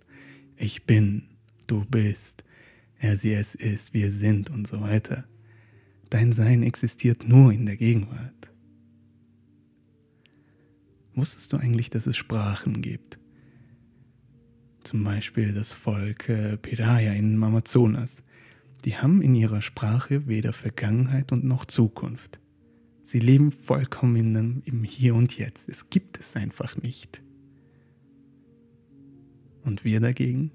Ich 0.55 0.85
bin, 0.85 1.23
du 1.67 1.85
bist, 1.85 2.43
er, 2.99 3.17
sie, 3.17 3.33
es 3.33 3.53
ist, 3.53 3.93
wir 3.93 4.11
sind 4.11 4.49
und 4.49 4.67
so 4.67 4.81
weiter. 4.81 5.25
Dein 6.09 6.31
Sein 6.31 6.63
existiert 6.63 7.27
nur 7.27 7.51
in 7.51 7.65
der 7.65 7.75
Gegenwart. 7.75 8.49
Wusstest 11.13 11.51
du 11.51 11.57
eigentlich, 11.57 11.89
dass 11.89 12.07
es 12.07 12.15
Sprachen 12.15 12.81
gibt? 12.81 13.19
Zum 14.83 15.03
Beispiel 15.03 15.53
das 15.53 15.73
Volk 15.73 16.29
äh, 16.29 16.55
Piraya 16.57 17.11
in 17.13 17.43
Amazonas. 17.43 18.23
Die 18.87 18.95
haben 18.95 19.21
in 19.21 19.35
ihrer 19.35 19.61
Sprache 19.61 20.27
weder 20.29 20.53
Vergangenheit 20.53 21.33
und 21.33 21.43
noch 21.43 21.65
Zukunft. 21.65 22.39
Sie 23.03 23.19
leben 23.19 23.51
vollkommen 23.51 24.63
im 24.63 24.83
Hier 24.85 25.13
und 25.13 25.37
Jetzt. 25.37 25.67
Es 25.67 25.89
gibt 25.89 26.17
es 26.21 26.37
einfach 26.37 26.77
nicht. 26.77 27.21
Und 29.65 29.83
wir 29.83 29.99
dagegen, 29.99 30.51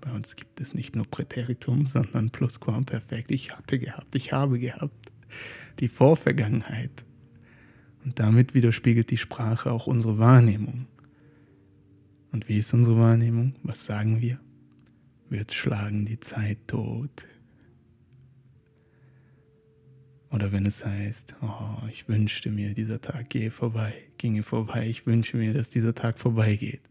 bei 0.00 0.10
uns 0.10 0.34
gibt 0.34 0.60
es 0.60 0.74
nicht 0.74 0.96
nur 0.96 1.04
Präteritum, 1.04 1.86
sondern 1.86 2.30
Plusquamperfekt. 2.30 3.30
Ich 3.30 3.56
hatte 3.56 3.78
gehabt, 3.78 4.16
ich 4.16 4.32
habe 4.32 4.58
gehabt. 4.58 5.12
Die 5.78 5.86
Vorvergangenheit. 5.86 7.04
Und 8.04 8.18
damit 8.18 8.52
widerspiegelt 8.52 9.12
die 9.12 9.16
Sprache 9.16 9.70
auch 9.70 9.86
unsere 9.86 10.18
Wahrnehmung. 10.18 10.88
Und 12.32 12.48
wie 12.48 12.58
ist 12.58 12.74
unsere 12.74 12.98
Wahrnehmung? 12.98 13.54
Was 13.62 13.84
sagen 13.84 14.20
wir? 14.20 14.40
Wir 15.30 15.44
schlagen 15.48 16.04
die 16.04 16.18
Zeit 16.18 16.58
tot. 16.66 17.28
Oder 20.30 20.52
wenn 20.52 20.66
es 20.66 20.84
heißt, 20.84 21.36
oh, 21.40 21.86
ich 21.90 22.08
wünschte 22.08 22.50
mir, 22.50 22.74
dieser 22.74 23.00
Tag 23.00 23.30
gehe 23.30 23.50
vorbei, 23.50 23.94
ginge 24.18 24.42
vorbei, 24.42 24.88
ich 24.88 25.06
wünsche 25.06 25.36
mir, 25.36 25.54
dass 25.54 25.70
dieser 25.70 25.94
Tag 25.94 26.18
vorbeigeht. 26.18 26.82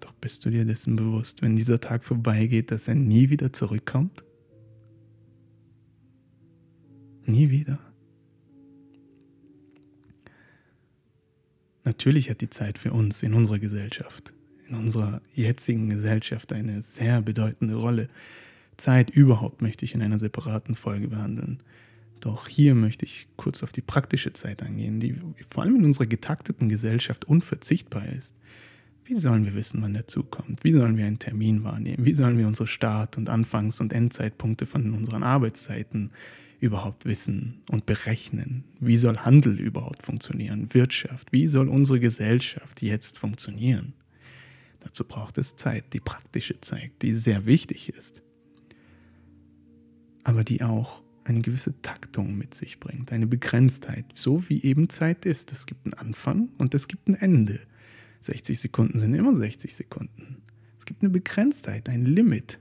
Doch 0.00 0.12
bist 0.14 0.44
du 0.44 0.50
dir 0.50 0.64
dessen 0.64 0.96
bewusst, 0.96 1.42
wenn 1.42 1.56
dieser 1.56 1.80
Tag 1.80 2.04
vorbeigeht, 2.04 2.70
dass 2.70 2.88
er 2.88 2.94
nie 2.94 3.30
wieder 3.30 3.52
zurückkommt? 3.52 4.24
Nie 7.26 7.50
wieder. 7.50 7.78
Natürlich 11.84 12.30
hat 12.30 12.40
die 12.40 12.50
Zeit 12.50 12.78
für 12.78 12.92
uns 12.92 13.22
in 13.22 13.34
unserer 13.34 13.58
Gesellschaft, 13.58 14.32
in 14.68 14.74
unserer 14.74 15.20
jetzigen 15.34 15.90
Gesellschaft 15.90 16.52
eine 16.52 16.80
sehr 16.80 17.20
bedeutende 17.20 17.74
Rolle. 17.74 18.08
Zeit 18.76 19.10
überhaupt 19.10 19.62
möchte 19.62 19.84
ich 19.84 19.94
in 19.94 20.02
einer 20.02 20.18
separaten 20.18 20.74
Folge 20.74 21.08
behandeln. 21.08 21.58
Doch 22.20 22.48
hier 22.48 22.74
möchte 22.74 23.04
ich 23.04 23.28
kurz 23.36 23.62
auf 23.62 23.72
die 23.72 23.82
praktische 23.82 24.32
Zeit 24.32 24.62
eingehen, 24.62 24.98
die 24.98 25.14
vor 25.46 25.62
allem 25.62 25.76
in 25.76 25.84
unserer 25.84 26.06
getakteten 26.06 26.68
Gesellschaft 26.68 27.26
unverzichtbar 27.26 28.08
ist. 28.08 28.34
Wie 29.04 29.16
sollen 29.16 29.44
wir 29.44 29.54
wissen, 29.54 29.82
wann 29.82 29.92
der 29.92 30.06
Zug 30.06 30.30
kommt? 30.30 30.64
Wie 30.64 30.72
sollen 30.72 30.96
wir 30.96 31.04
einen 31.04 31.18
Termin 31.18 31.62
wahrnehmen? 31.64 32.06
Wie 32.06 32.14
sollen 32.14 32.38
wir 32.38 32.46
unsere 32.46 32.66
Start- 32.66 33.18
und 33.18 33.28
Anfangs- 33.28 33.80
und 33.80 33.92
Endzeitpunkte 33.92 34.64
von 34.64 34.94
unseren 34.94 35.22
Arbeitszeiten 35.22 36.10
überhaupt 36.60 37.04
wissen 37.04 37.62
und 37.70 37.84
berechnen? 37.84 38.64
Wie 38.80 38.96
soll 38.96 39.18
Handel 39.18 39.60
überhaupt 39.60 40.02
funktionieren? 40.02 40.72
Wirtschaft? 40.72 41.30
Wie 41.32 41.48
soll 41.48 41.68
unsere 41.68 42.00
Gesellschaft 42.00 42.80
jetzt 42.80 43.18
funktionieren? 43.18 43.92
Dazu 44.80 45.04
braucht 45.04 45.36
es 45.36 45.56
Zeit, 45.56 45.92
die 45.92 46.00
praktische 46.00 46.58
Zeit, 46.62 46.92
die 47.02 47.14
sehr 47.14 47.44
wichtig 47.44 47.90
ist 47.90 48.22
aber 50.24 50.42
die 50.42 50.62
auch 50.62 51.02
eine 51.24 51.40
gewisse 51.40 51.80
Taktung 51.80 52.36
mit 52.36 52.54
sich 52.54 52.80
bringt, 52.80 53.12
eine 53.12 53.26
Begrenztheit, 53.26 54.06
so 54.14 54.48
wie 54.48 54.62
eben 54.62 54.88
Zeit 54.88 55.24
ist. 55.24 55.52
Es 55.52 55.66
gibt 55.66 55.86
einen 55.86 55.94
Anfang 55.94 56.50
und 56.58 56.74
es 56.74 56.88
gibt 56.88 57.08
ein 57.08 57.14
Ende. 57.14 57.60
60 58.20 58.58
Sekunden 58.58 59.00
sind 59.00 59.14
immer 59.14 59.34
60 59.34 59.74
Sekunden. 59.74 60.42
Es 60.78 60.84
gibt 60.84 61.02
eine 61.02 61.10
Begrenztheit, 61.10 61.88
ein 61.88 62.04
Limit. 62.04 62.58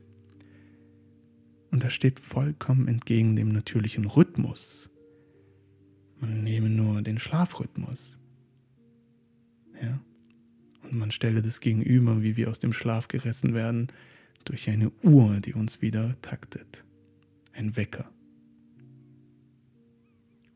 Und 1.72 1.84
das 1.84 1.94
steht 1.94 2.20
vollkommen 2.20 2.88
entgegen 2.88 3.36
dem 3.36 3.50
natürlichen 3.50 4.06
Rhythmus. 4.06 4.90
Man 6.20 6.44
nehme 6.44 6.70
nur 6.70 7.02
den 7.02 7.20
Schlafrhythmus. 7.20 8.18
Ja? 9.82 10.00
Und 10.84 10.94
man 10.98 11.12
stelle 11.12 11.42
das 11.42 11.60
gegenüber, 11.60 12.22
wie 12.22 12.38
wir 12.38 12.50
aus 12.50 12.60
dem 12.60 12.74
Schlaf 12.74 13.08
gerissen 13.08 13.54
werden, 13.54 13.88
durch 14.46 14.70
eine 14.70 14.92
Uhr, 15.02 15.40
die 15.40 15.54
uns 15.54 15.82
wieder 15.82 16.16
taktet. 16.22 16.86
Ein 17.54 17.76
Wecker. 17.76 18.10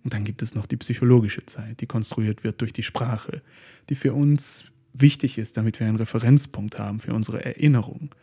Und 0.04 0.14
dann 0.14 0.24
gibt 0.24 0.42
es 0.42 0.56
noch 0.56 0.66
die 0.66 0.78
psychologische 0.78 1.46
Zeit, 1.46 1.82
die 1.82 1.86
konstruiert 1.86 2.44
wird 2.44 2.62
durch 2.62 2.74
die 2.74 2.84
Sprache, 2.84 3.42
die 3.90 3.96
für 3.96 4.14
uns 4.14 4.66
wichtig 4.94 5.38
ist, 5.38 5.58
damit 5.58 5.80
wir 5.80 5.88
einen 5.88 5.98
Referenzpunkt 5.98 6.80
haben 6.80 7.00
für 7.00 7.14
unsere 7.14 7.44
Erinnerung. 7.44 8.16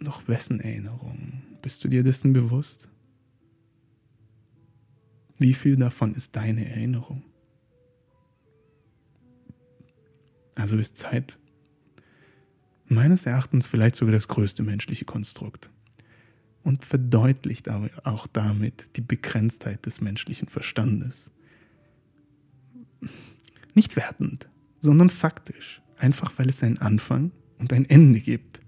Doch 0.00 0.26
wessen 0.28 0.60
Erinnerung? 0.60 1.42
Bist 1.62 1.84
du 1.84 1.88
dir 1.88 2.02
dessen 2.02 2.32
bewusst? 2.32 2.88
Wie 5.38 5.54
viel 5.54 5.76
davon 5.76 6.14
ist 6.14 6.36
deine 6.36 6.68
Erinnerung? 6.68 7.22
Also 10.54 10.76
ist 10.76 10.96
Zeit 10.96 11.38
meines 12.86 13.24
Erachtens 13.24 13.66
vielleicht 13.66 13.94
sogar 13.94 14.12
das 14.12 14.28
größte 14.28 14.62
menschliche 14.62 15.04
Konstrukt 15.04 15.70
und 16.62 16.84
verdeutlicht 16.84 17.68
aber 17.68 17.88
auch 18.04 18.26
damit 18.26 18.88
die 18.96 19.00
Begrenztheit 19.00 19.86
des 19.86 20.00
menschlichen 20.00 20.48
Verstandes. 20.48 21.32
Nicht 23.74 23.96
wertend, 23.96 24.48
sondern 24.80 25.10
faktisch, 25.10 25.80
einfach 25.96 26.32
weil 26.36 26.48
es 26.48 26.62
einen 26.62 26.78
Anfang 26.78 27.30
und 27.58 27.72
ein 27.72 27.84
Ende 27.86 28.20
gibt, 28.20 28.60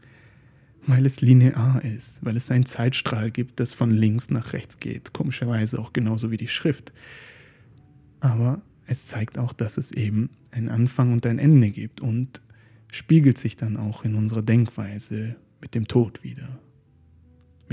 weil 0.86 1.06
es 1.06 1.20
linear 1.20 1.84
ist, 1.84 2.24
weil 2.24 2.36
es 2.36 2.50
einen 2.50 2.66
Zeitstrahl 2.66 3.30
gibt, 3.30 3.60
das 3.60 3.74
von 3.74 3.90
links 3.90 4.30
nach 4.30 4.52
rechts 4.52 4.78
geht, 4.78 5.12
komischerweise 5.12 5.78
auch 5.78 5.92
genauso 5.92 6.30
wie 6.30 6.36
die 6.36 6.48
Schrift. 6.48 6.92
Aber 8.20 8.62
es 8.86 9.06
zeigt 9.06 9.38
auch, 9.38 9.52
dass 9.52 9.76
es 9.76 9.92
eben 9.92 10.30
einen 10.50 10.68
Anfang 10.68 11.12
und 11.12 11.26
ein 11.26 11.38
Ende 11.38 11.70
gibt 11.70 12.00
und 12.00 12.40
spiegelt 12.90 13.38
sich 13.38 13.56
dann 13.56 13.76
auch 13.76 14.04
in 14.04 14.14
unserer 14.14 14.42
Denkweise 14.42 15.36
mit 15.60 15.74
dem 15.74 15.86
Tod 15.88 16.24
wieder 16.24 16.58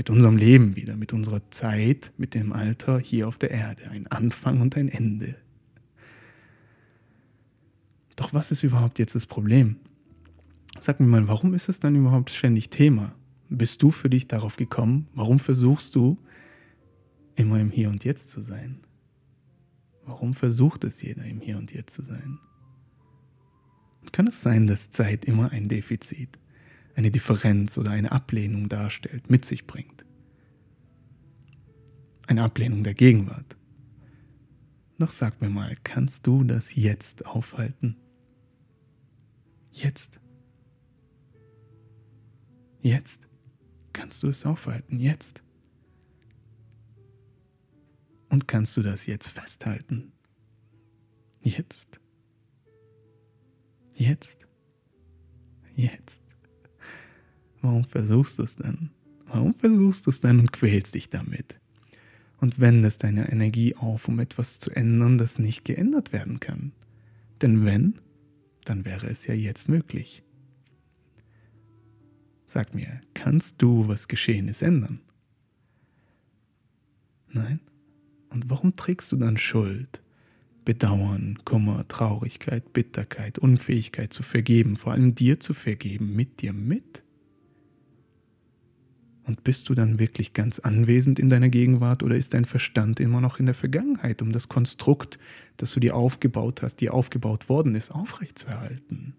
mit 0.00 0.08
unserem 0.08 0.38
Leben 0.38 0.76
wieder, 0.76 0.96
mit 0.96 1.12
unserer 1.12 1.42
Zeit, 1.50 2.10
mit 2.16 2.32
dem 2.32 2.54
Alter 2.54 2.98
hier 2.98 3.28
auf 3.28 3.36
der 3.36 3.50
Erde. 3.50 3.90
Ein 3.90 4.06
Anfang 4.06 4.62
und 4.62 4.74
ein 4.74 4.88
Ende. 4.88 5.34
Doch 8.16 8.32
was 8.32 8.50
ist 8.50 8.62
überhaupt 8.62 8.98
jetzt 8.98 9.14
das 9.14 9.26
Problem? 9.26 9.76
Sag 10.80 11.00
mir 11.00 11.06
mal, 11.06 11.28
warum 11.28 11.52
ist 11.52 11.68
es 11.68 11.80
dann 11.80 11.96
überhaupt 11.96 12.30
ständig 12.30 12.70
Thema? 12.70 13.14
Bist 13.50 13.82
du 13.82 13.90
für 13.90 14.08
dich 14.08 14.26
darauf 14.26 14.56
gekommen? 14.56 15.06
Warum 15.12 15.38
versuchst 15.38 15.94
du 15.94 16.16
immer 17.34 17.60
im 17.60 17.68
Hier 17.70 17.90
und 17.90 18.02
Jetzt 18.02 18.30
zu 18.30 18.40
sein? 18.40 18.80
Warum 20.06 20.32
versucht 20.32 20.84
es 20.84 21.02
jeder 21.02 21.26
im 21.26 21.42
Hier 21.42 21.58
und 21.58 21.74
Jetzt 21.74 21.92
zu 21.92 22.00
sein? 22.00 22.38
Kann 24.12 24.28
es 24.28 24.40
sein, 24.40 24.66
dass 24.66 24.88
Zeit 24.88 25.26
immer 25.26 25.52
ein 25.52 25.68
Defizit 25.68 26.38
eine 26.94 27.10
Differenz 27.10 27.78
oder 27.78 27.90
eine 27.90 28.12
Ablehnung 28.12 28.68
darstellt, 28.68 29.30
mit 29.30 29.44
sich 29.44 29.66
bringt. 29.66 30.04
Eine 32.26 32.44
Ablehnung 32.44 32.84
der 32.84 32.94
Gegenwart. 32.94 33.56
Doch 34.98 35.10
sag 35.10 35.40
mir 35.40 35.48
mal, 35.48 35.76
kannst 35.82 36.26
du 36.26 36.44
das 36.44 36.74
jetzt 36.74 37.24
aufhalten? 37.26 37.96
Jetzt. 39.72 40.20
Jetzt. 42.82 43.22
Kannst 43.92 44.22
du 44.22 44.28
es 44.28 44.44
aufhalten? 44.44 44.96
Jetzt. 44.96 45.42
Und 48.28 48.46
kannst 48.46 48.76
du 48.76 48.82
das 48.82 49.06
jetzt 49.06 49.28
festhalten? 49.28 50.12
Jetzt. 51.42 51.98
Jetzt. 53.94 54.38
Jetzt. 55.74 56.22
Warum 57.62 57.84
versuchst 57.84 58.38
du 58.38 58.42
es 58.42 58.56
dann? 58.56 58.90
Warum 59.26 59.54
versuchst 59.54 60.06
du 60.06 60.10
es 60.10 60.20
dann 60.20 60.40
und 60.40 60.52
quälst 60.52 60.94
dich 60.94 61.08
damit? 61.10 61.60
Und 62.40 62.58
wendest 62.58 63.04
deine 63.04 63.30
Energie 63.30 63.76
auf, 63.76 64.08
um 64.08 64.18
etwas 64.18 64.58
zu 64.58 64.70
ändern, 64.70 65.18
das 65.18 65.38
nicht 65.38 65.64
geändert 65.64 66.12
werden 66.12 66.40
kann. 66.40 66.72
Denn 67.42 67.64
wenn, 67.64 67.98
dann 68.64 68.84
wäre 68.84 69.08
es 69.08 69.26
ja 69.26 69.34
jetzt 69.34 69.68
möglich. 69.68 70.22
Sag 72.46 72.74
mir, 72.74 73.00
kannst 73.14 73.62
du, 73.62 73.86
was 73.88 74.08
geschehen 74.08 74.48
ist, 74.48 74.62
ändern? 74.62 75.00
Nein? 77.28 77.60
Und 78.30 78.48
warum 78.48 78.74
trägst 78.74 79.12
du 79.12 79.16
dann 79.16 79.36
Schuld, 79.36 80.02
Bedauern, 80.64 81.38
Kummer, 81.44 81.86
Traurigkeit, 81.88 82.72
Bitterkeit, 82.72 83.38
Unfähigkeit 83.38 84.12
zu 84.12 84.22
vergeben, 84.22 84.76
vor 84.76 84.92
allem 84.92 85.14
dir 85.14 85.40
zu 85.40 85.54
vergeben, 85.54 86.14
mit 86.16 86.40
dir 86.42 86.52
mit? 86.52 87.02
Und 89.24 89.44
bist 89.44 89.68
du 89.68 89.74
dann 89.74 89.98
wirklich 89.98 90.32
ganz 90.32 90.58
anwesend 90.58 91.18
in 91.18 91.30
deiner 91.30 91.50
Gegenwart 91.50 92.02
oder 92.02 92.16
ist 92.16 92.34
dein 92.34 92.46
Verstand 92.46 92.98
immer 93.00 93.20
noch 93.20 93.38
in 93.38 93.46
der 93.46 93.54
Vergangenheit, 93.54 94.22
um 94.22 94.32
das 94.32 94.48
Konstrukt, 94.48 95.18
das 95.56 95.72
du 95.72 95.80
dir 95.80 95.94
aufgebaut 95.94 96.62
hast, 96.62 96.76
dir 96.76 96.94
aufgebaut 96.94 97.48
worden 97.48 97.74
ist, 97.74 97.90
aufrechtzuerhalten? 97.90 99.14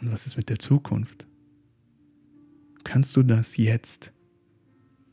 Und 0.00 0.10
was 0.10 0.26
ist 0.26 0.36
mit 0.36 0.48
der 0.48 0.58
Zukunft? 0.58 1.28
Kannst 2.84 3.14
du 3.16 3.22
das 3.22 3.56
jetzt, 3.56 4.12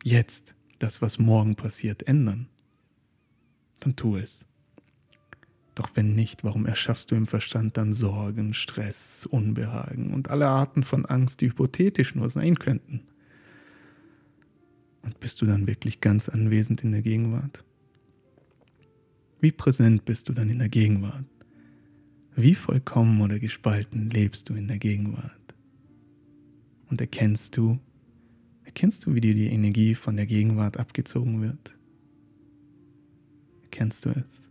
jetzt, 0.04 0.56
das, 0.80 1.02
was 1.02 1.20
morgen 1.20 1.56
passiert, 1.56 2.08
ändern? 2.08 2.48
Dann 3.82 3.96
tu 3.96 4.16
es. 4.16 4.47
Doch 5.78 5.92
wenn 5.94 6.16
nicht, 6.16 6.44
warum 6.44 6.66
erschaffst 6.66 7.12
du 7.12 7.16
im 7.16 7.28
Verstand 7.28 7.78
dann 7.78 7.94
Sorgen, 7.94 8.56
Stress, 8.56 9.28
Unbehagen 9.28 10.12
und 10.12 10.32
alle 10.32 10.48
Arten 10.48 10.84
von 10.84 11.06
Angst, 11.06 11.40
die 11.40 11.50
hypothetisch 11.50 12.16
nur 12.16 12.30
sein 12.30 12.58
könnten? 12.58 13.02
Und 15.04 15.20
bist 15.20 15.40
du 15.40 15.46
dann 15.46 15.68
wirklich 15.68 16.02
ganz 16.02 16.30
anwesend 16.30 16.84
in 16.84 16.94
der 16.94 17.04
Gegenwart? 17.04 17.64
Wie 19.40 19.52
präsent 19.52 20.04
bist 20.04 20.28
du 20.28 20.34
dann 20.34 20.50
in 20.50 20.58
der 20.58 20.70
Gegenwart? 20.70 21.26
Wie 22.36 22.56
vollkommen 22.56 23.22
oder 23.22 23.38
gespalten 23.38 24.10
lebst 24.10 24.50
du 24.50 24.56
in 24.56 24.68
der 24.68 24.80
Gegenwart? 24.80 25.54
Und 26.90 27.02
erkennst 27.02 27.56
du, 27.56 27.78
erkennst 28.64 29.06
du, 29.06 29.14
wie 29.14 29.22
dir 29.22 29.36
die 29.36 29.52
Energie 29.52 29.94
von 29.94 30.16
der 30.18 30.26
Gegenwart 30.26 30.78
abgezogen 30.78 31.40
wird? 31.40 31.72
Erkennst 33.62 34.06
du 34.06 34.10
es? 34.10 34.47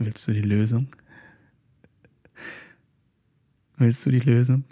Willst 0.00 0.26
du 0.26 0.32
die 0.32 0.40
Lösung? 0.40 0.88
Willst 3.76 4.06
du 4.06 4.10
die 4.10 4.20
Lösung? 4.20 4.64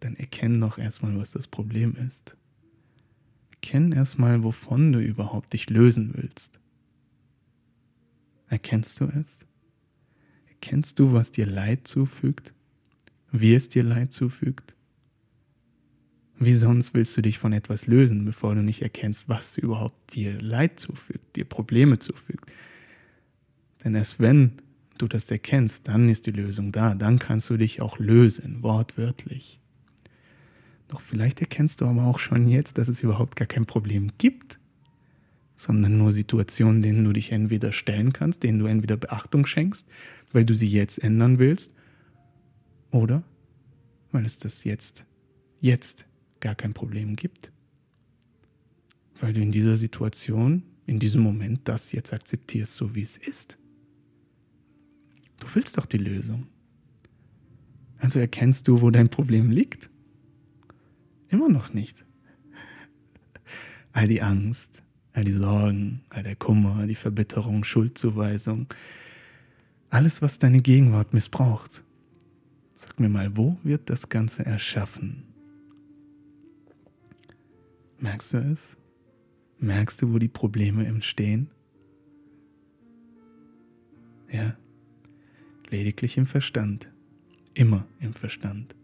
Dann 0.00 0.16
erkenn 0.16 0.60
doch 0.60 0.76
erstmal, 0.76 1.16
was 1.18 1.30
das 1.30 1.48
Problem 1.48 1.94
ist. 2.06 2.36
Erkenn 3.52 3.92
erstmal, 3.92 4.42
wovon 4.42 4.92
du 4.92 5.00
überhaupt 5.00 5.54
dich 5.54 5.70
lösen 5.70 6.10
willst. 6.14 6.60
Erkennst 8.48 9.00
du 9.00 9.06
es? 9.06 9.38
Erkennst 10.46 10.98
du, 10.98 11.14
was 11.14 11.32
dir 11.32 11.46
Leid 11.46 11.88
zufügt? 11.88 12.52
Wie 13.32 13.54
es 13.54 13.70
dir 13.70 13.82
Leid 13.82 14.12
zufügt? 14.12 14.74
Wie 16.38 16.54
sonst 16.54 16.92
willst 16.92 17.16
du 17.16 17.22
dich 17.22 17.38
von 17.38 17.54
etwas 17.54 17.86
lösen, 17.86 18.26
bevor 18.26 18.54
du 18.54 18.62
nicht 18.62 18.82
erkennst, 18.82 19.26
was 19.30 19.56
überhaupt 19.56 20.14
dir 20.14 20.38
Leid 20.38 20.78
zufügt, 20.80 21.36
dir 21.36 21.46
Probleme 21.46 21.98
zufügt, 21.98 22.52
denn 23.84 23.94
erst 23.94 24.20
wenn 24.20 24.52
du 24.98 25.08
das 25.08 25.30
erkennst, 25.30 25.88
dann 25.88 26.08
ist 26.08 26.26
die 26.26 26.30
Lösung 26.32 26.72
da. 26.72 26.94
Dann 26.94 27.18
kannst 27.18 27.50
du 27.50 27.56
dich 27.56 27.80
auch 27.80 27.98
lösen, 27.98 28.62
wortwörtlich. 28.62 29.60
Doch 30.88 31.00
vielleicht 31.00 31.40
erkennst 31.40 31.80
du 31.80 31.86
aber 31.86 32.04
auch 32.04 32.18
schon 32.18 32.48
jetzt, 32.48 32.78
dass 32.78 32.88
es 32.88 33.02
überhaupt 33.02 33.36
gar 33.36 33.46
kein 33.46 33.66
Problem 33.66 34.12
gibt, 34.18 34.58
sondern 35.56 35.98
nur 35.98 36.12
Situationen, 36.12 36.82
denen 36.82 37.04
du 37.04 37.12
dich 37.12 37.32
entweder 37.32 37.72
stellen 37.72 38.12
kannst, 38.12 38.42
denen 38.42 38.58
du 38.58 38.66
entweder 38.66 38.96
Beachtung 38.96 39.46
schenkst, 39.46 39.86
weil 40.32 40.44
du 40.44 40.54
sie 40.54 40.68
jetzt 40.68 41.02
ändern 41.02 41.38
willst, 41.38 41.72
oder 42.90 43.24
weil 44.12 44.24
es 44.24 44.38
das 44.38 44.64
jetzt, 44.64 45.04
jetzt 45.60 46.06
gar 46.40 46.54
kein 46.54 46.72
Problem 46.72 47.16
gibt. 47.16 47.50
Weil 49.20 49.32
du 49.32 49.40
in 49.40 49.50
dieser 49.50 49.76
Situation, 49.76 50.62
in 50.86 50.98
diesem 50.98 51.22
Moment 51.22 51.60
das 51.64 51.92
jetzt 51.92 52.12
akzeptierst, 52.12 52.74
so 52.74 52.94
wie 52.94 53.02
es 53.02 53.16
ist. 53.16 53.58
Du 55.38 55.46
willst 55.54 55.78
doch 55.78 55.86
die 55.86 55.98
Lösung. 55.98 56.46
Also 57.98 58.18
erkennst 58.18 58.68
du, 58.68 58.80
wo 58.80 58.90
dein 58.90 59.08
Problem 59.08 59.50
liegt? 59.50 59.90
Immer 61.28 61.48
noch 61.48 61.72
nicht. 61.72 62.04
All 63.92 64.06
die 64.06 64.22
Angst, 64.22 64.82
all 65.12 65.24
die 65.24 65.32
Sorgen, 65.32 66.02
all 66.10 66.22
der 66.22 66.36
Kummer, 66.36 66.86
die 66.86 66.94
Verbitterung, 66.94 67.64
Schuldzuweisung, 67.64 68.66
alles, 69.88 70.20
was 70.20 70.38
deine 70.38 70.60
Gegenwart 70.60 71.14
missbraucht, 71.14 71.82
Sag 72.76 73.00
mir 73.00 73.08
mal, 73.08 73.34
wo 73.38 73.56
wird 73.62 73.88
das 73.88 74.10
Ganze 74.10 74.44
erschaffen? 74.44 75.24
Merkst 77.98 78.34
du 78.34 78.38
es? 78.38 78.76
Merkst 79.58 80.02
du, 80.02 80.12
wo 80.12 80.18
die 80.18 80.28
Probleme 80.28 80.86
entstehen? 80.86 81.50
Ja, 84.30 84.54
lediglich 85.70 86.16
im 86.16 86.26
Verstand. 86.26 86.88
Immer 87.54 87.86
im 88.00 88.14
Verstand. 88.14 88.74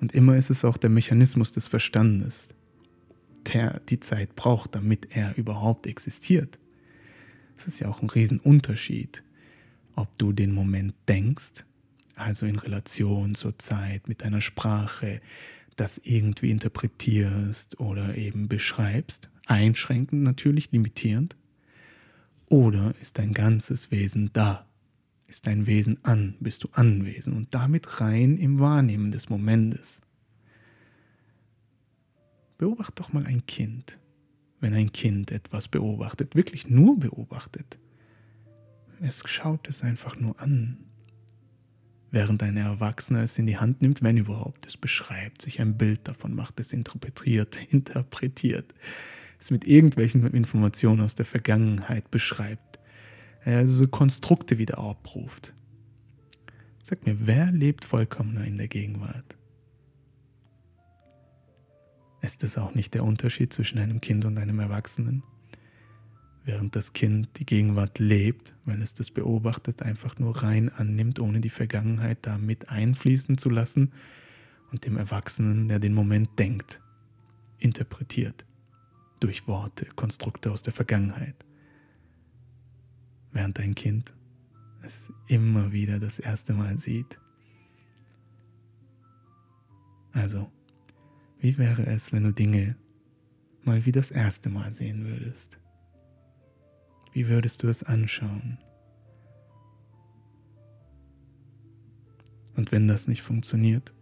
Und 0.00 0.12
immer 0.12 0.36
ist 0.36 0.50
es 0.50 0.64
auch 0.64 0.76
der 0.76 0.90
Mechanismus 0.90 1.52
des 1.52 1.68
Verstandes, 1.68 2.54
der 3.52 3.80
die 3.80 4.00
Zeit 4.00 4.36
braucht, 4.36 4.74
damit 4.74 5.08
er 5.10 5.36
überhaupt 5.36 5.86
existiert. 5.86 6.58
Das 7.56 7.66
ist 7.66 7.80
ja 7.80 7.88
auch 7.88 8.00
ein 8.00 8.10
Riesenunterschied, 8.10 9.22
ob 9.94 10.16
du 10.18 10.32
den 10.32 10.52
Moment 10.52 10.94
denkst, 11.08 11.64
also 12.16 12.46
in 12.46 12.58
Relation 12.58 13.34
zur 13.34 13.58
Zeit 13.58 14.08
mit 14.08 14.22
deiner 14.22 14.40
Sprache, 14.40 15.20
das 15.76 16.00
irgendwie 16.02 16.50
interpretierst 16.50 17.80
oder 17.80 18.16
eben 18.16 18.48
beschreibst, 18.48 19.30
einschränkend 19.46 20.22
natürlich, 20.22 20.72
limitierend, 20.72 21.36
oder 22.46 22.94
ist 23.00 23.18
dein 23.18 23.32
ganzes 23.32 23.90
Wesen 23.90 24.30
da? 24.32 24.66
Ist 25.30 25.46
dein 25.46 25.68
Wesen 25.68 26.04
an? 26.04 26.34
Bist 26.40 26.64
du 26.64 26.68
anwesend 26.72 27.36
und 27.36 27.54
damit 27.54 28.00
rein 28.00 28.36
im 28.36 28.58
Wahrnehmen 28.58 29.12
des 29.12 29.28
Momentes? 29.28 30.00
Beobacht 32.58 32.98
doch 32.98 33.12
mal 33.12 33.24
ein 33.24 33.46
Kind, 33.46 34.00
wenn 34.58 34.74
ein 34.74 34.90
Kind 34.90 35.30
etwas 35.30 35.68
beobachtet, 35.68 36.34
wirklich 36.34 36.68
nur 36.68 36.98
beobachtet. 36.98 37.78
Es 39.00 39.22
schaut 39.24 39.68
es 39.68 39.82
einfach 39.82 40.18
nur 40.18 40.38
an, 40.40 40.78
während 42.10 42.42
ein 42.42 42.56
Erwachsener 42.56 43.22
es 43.22 43.38
in 43.38 43.46
die 43.46 43.56
Hand 43.56 43.82
nimmt, 43.82 44.02
wenn 44.02 44.16
überhaupt, 44.16 44.66
es 44.66 44.76
beschreibt, 44.76 45.42
sich 45.42 45.60
ein 45.60 45.78
Bild 45.78 46.08
davon 46.08 46.34
macht, 46.34 46.58
es 46.58 46.72
interpretiert, 46.72 47.62
interpretiert, 47.70 48.74
es 49.38 49.52
mit 49.52 49.64
irgendwelchen 49.64 50.26
Informationen 50.34 51.02
aus 51.02 51.14
der 51.14 51.24
Vergangenheit 51.24 52.10
beschreibt, 52.10 52.69
also 53.44 53.86
Konstrukte 53.88 54.58
wieder 54.58 54.78
abruft. 54.78 55.54
Sag 56.82 57.06
mir, 57.06 57.26
wer 57.26 57.50
lebt 57.52 57.84
vollkommener 57.84 58.44
in 58.44 58.58
der 58.58 58.68
Gegenwart? 58.68 59.36
Ist 62.22 62.44
es 62.44 62.58
auch 62.58 62.74
nicht 62.74 62.94
der 62.94 63.04
Unterschied 63.04 63.52
zwischen 63.52 63.78
einem 63.78 64.00
Kind 64.00 64.24
und 64.24 64.38
einem 64.38 64.58
Erwachsenen? 64.58 65.22
während 66.44 66.74
das 66.74 66.92
Kind 66.92 67.28
die 67.38 67.46
Gegenwart 67.46 67.98
lebt, 67.98 68.54
weil 68.64 68.82
es 68.82 68.94
das 68.94 69.10
beobachtet, 69.10 69.82
einfach 69.82 70.18
nur 70.18 70.42
rein 70.42 70.68
annimmt, 70.68 71.20
ohne 71.20 71.40
die 71.40 71.50
Vergangenheit 71.50 72.18
da 72.22 72.38
mit 72.38 72.70
einfließen 72.70 73.38
zu 73.38 73.50
lassen 73.50 73.92
und 74.72 74.84
dem 74.84 74.96
Erwachsenen, 74.96 75.68
der 75.68 75.78
den 75.78 75.94
Moment 75.94 76.38
denkt, 76.38 76.80
interpretiert 77.58 78.44
durch 79.20 79.46
Worte, 79.46 79.86
Konstrukte 79.96 80.50
aus 80.50 80.62
der 80.62 80.72
Vergangenheit. 80.72 81.36
Während 83.32 83.58
ein 83.60 83.74
Kind 83.74 84.14
es 84.82 85.12
immer 85.26 85.72
wieder 85.72 85.98
das 86.00 86.18
erste 86.18 86.52
Mal 86.52 86.78
sieht. 86.78 87.20
Also, 90.12 90.50
wie 91.38 91.56
wäre 91.58 91.86
es, 91.86 92.12
wenn 92.12 92.24
du 92.24 92.32
Dinge 92.32 92.76
mal 93.62 93.84
wie 93.84 93.92
das 93.92 94.10
erste 94.10 94.48
Mal 94.48 94.72
sehen 94.72 95.04
würdest? 95.06 95.58
Wie 97.12 97.28
würdest 97.28 97.62
du 97.62 97.68
es 97.68 97.82
anschauen? 97.82 98.58
Und 102.56 102.72
wenn 102.72 102.88
das 102.88 103.08
nicht 103.08 103.22
funktioniert, 103.22 103.94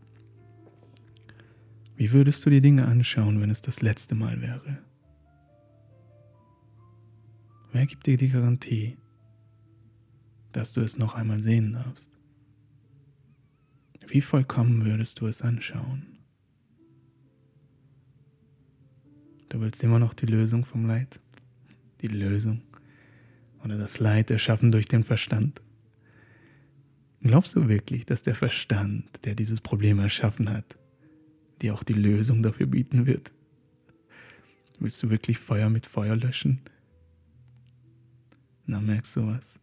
wie 1.97 2.13
würdest 2.13 2.45
du 2.47 2.51
die 2.51 2.61
Dinge 2.61 2.87
anschauen, 2.87 3.41
wenn 3.41 3.51
es 3.51 3.61
das 3.61 3.83
letzte 3.83 4.15
Mal 4.15 4.41
wäre? 4.41 4.79
Wer 7.73 7.87
gibt 7.87 8.07
dir 8.07 8.17
die 8.17 8.31
Garantie, 8.31 8.97
dass 10.53 10.73
du 10.73 10.81
es 10.81 10.99
noch 10.99 11.15
einmal 11.15 11.41
sehen 11.41 11.73
darfst? 11.73 12.11
Wie 14.07 14.21
vollkommen 14.21 14.85
würdest 14.85 15.21
du 15.21 15.27
es 15.27 15.43
anschauen? 15.43 16.19
Du 19.51 19.61
willst 19.61 19.83
immer 19.83 19.99
noch 19.99 20.15
die 20.15 20.27
Lösung 20.27 20.65
vom 20.65 20.87
Leid? 20.87 21.21
Die 22.01 22.09
Lösung 22.09 22.63
oder 23.65 23.77
das 23.77 23.99
Leid 23.99 24.31
erschaffen 24.31 24.73
durch 24.73 24.87
den 24.87 25.05
Verstand? 25.05 25.61
Glaubst 27.21 27.57
du 27.57 27.69
wirklich, 27.69 28.07
dass 28.07 28.23
der 28.23 28.35
Verstand, 28.35 29.25
der 29.25 29.35
dieses 29.35 29.61
Problem 29.61 29.99
erschaffen 29.99 30.49
hat, 30.49 30.79
dir 31.61 31.75
auch 31.75 31.83
die 31.83 31.95
Lösung 31.95 32.43
dafür 32.43 32.67
bieten 32.67 33.07
wird? 33.07 33.33
Willst 34.79 35.03
du 35.03 35.11
wirklich 35.11 35.39
Feuer 35.39 35.69
mit 35.71 35.87
Feuer 35.87 36.15
löschen? 36.15 36.61
Na, 38.67 38.81
merkst 38.81 39.17
du 39.17 39.27
was? 39.27 39.59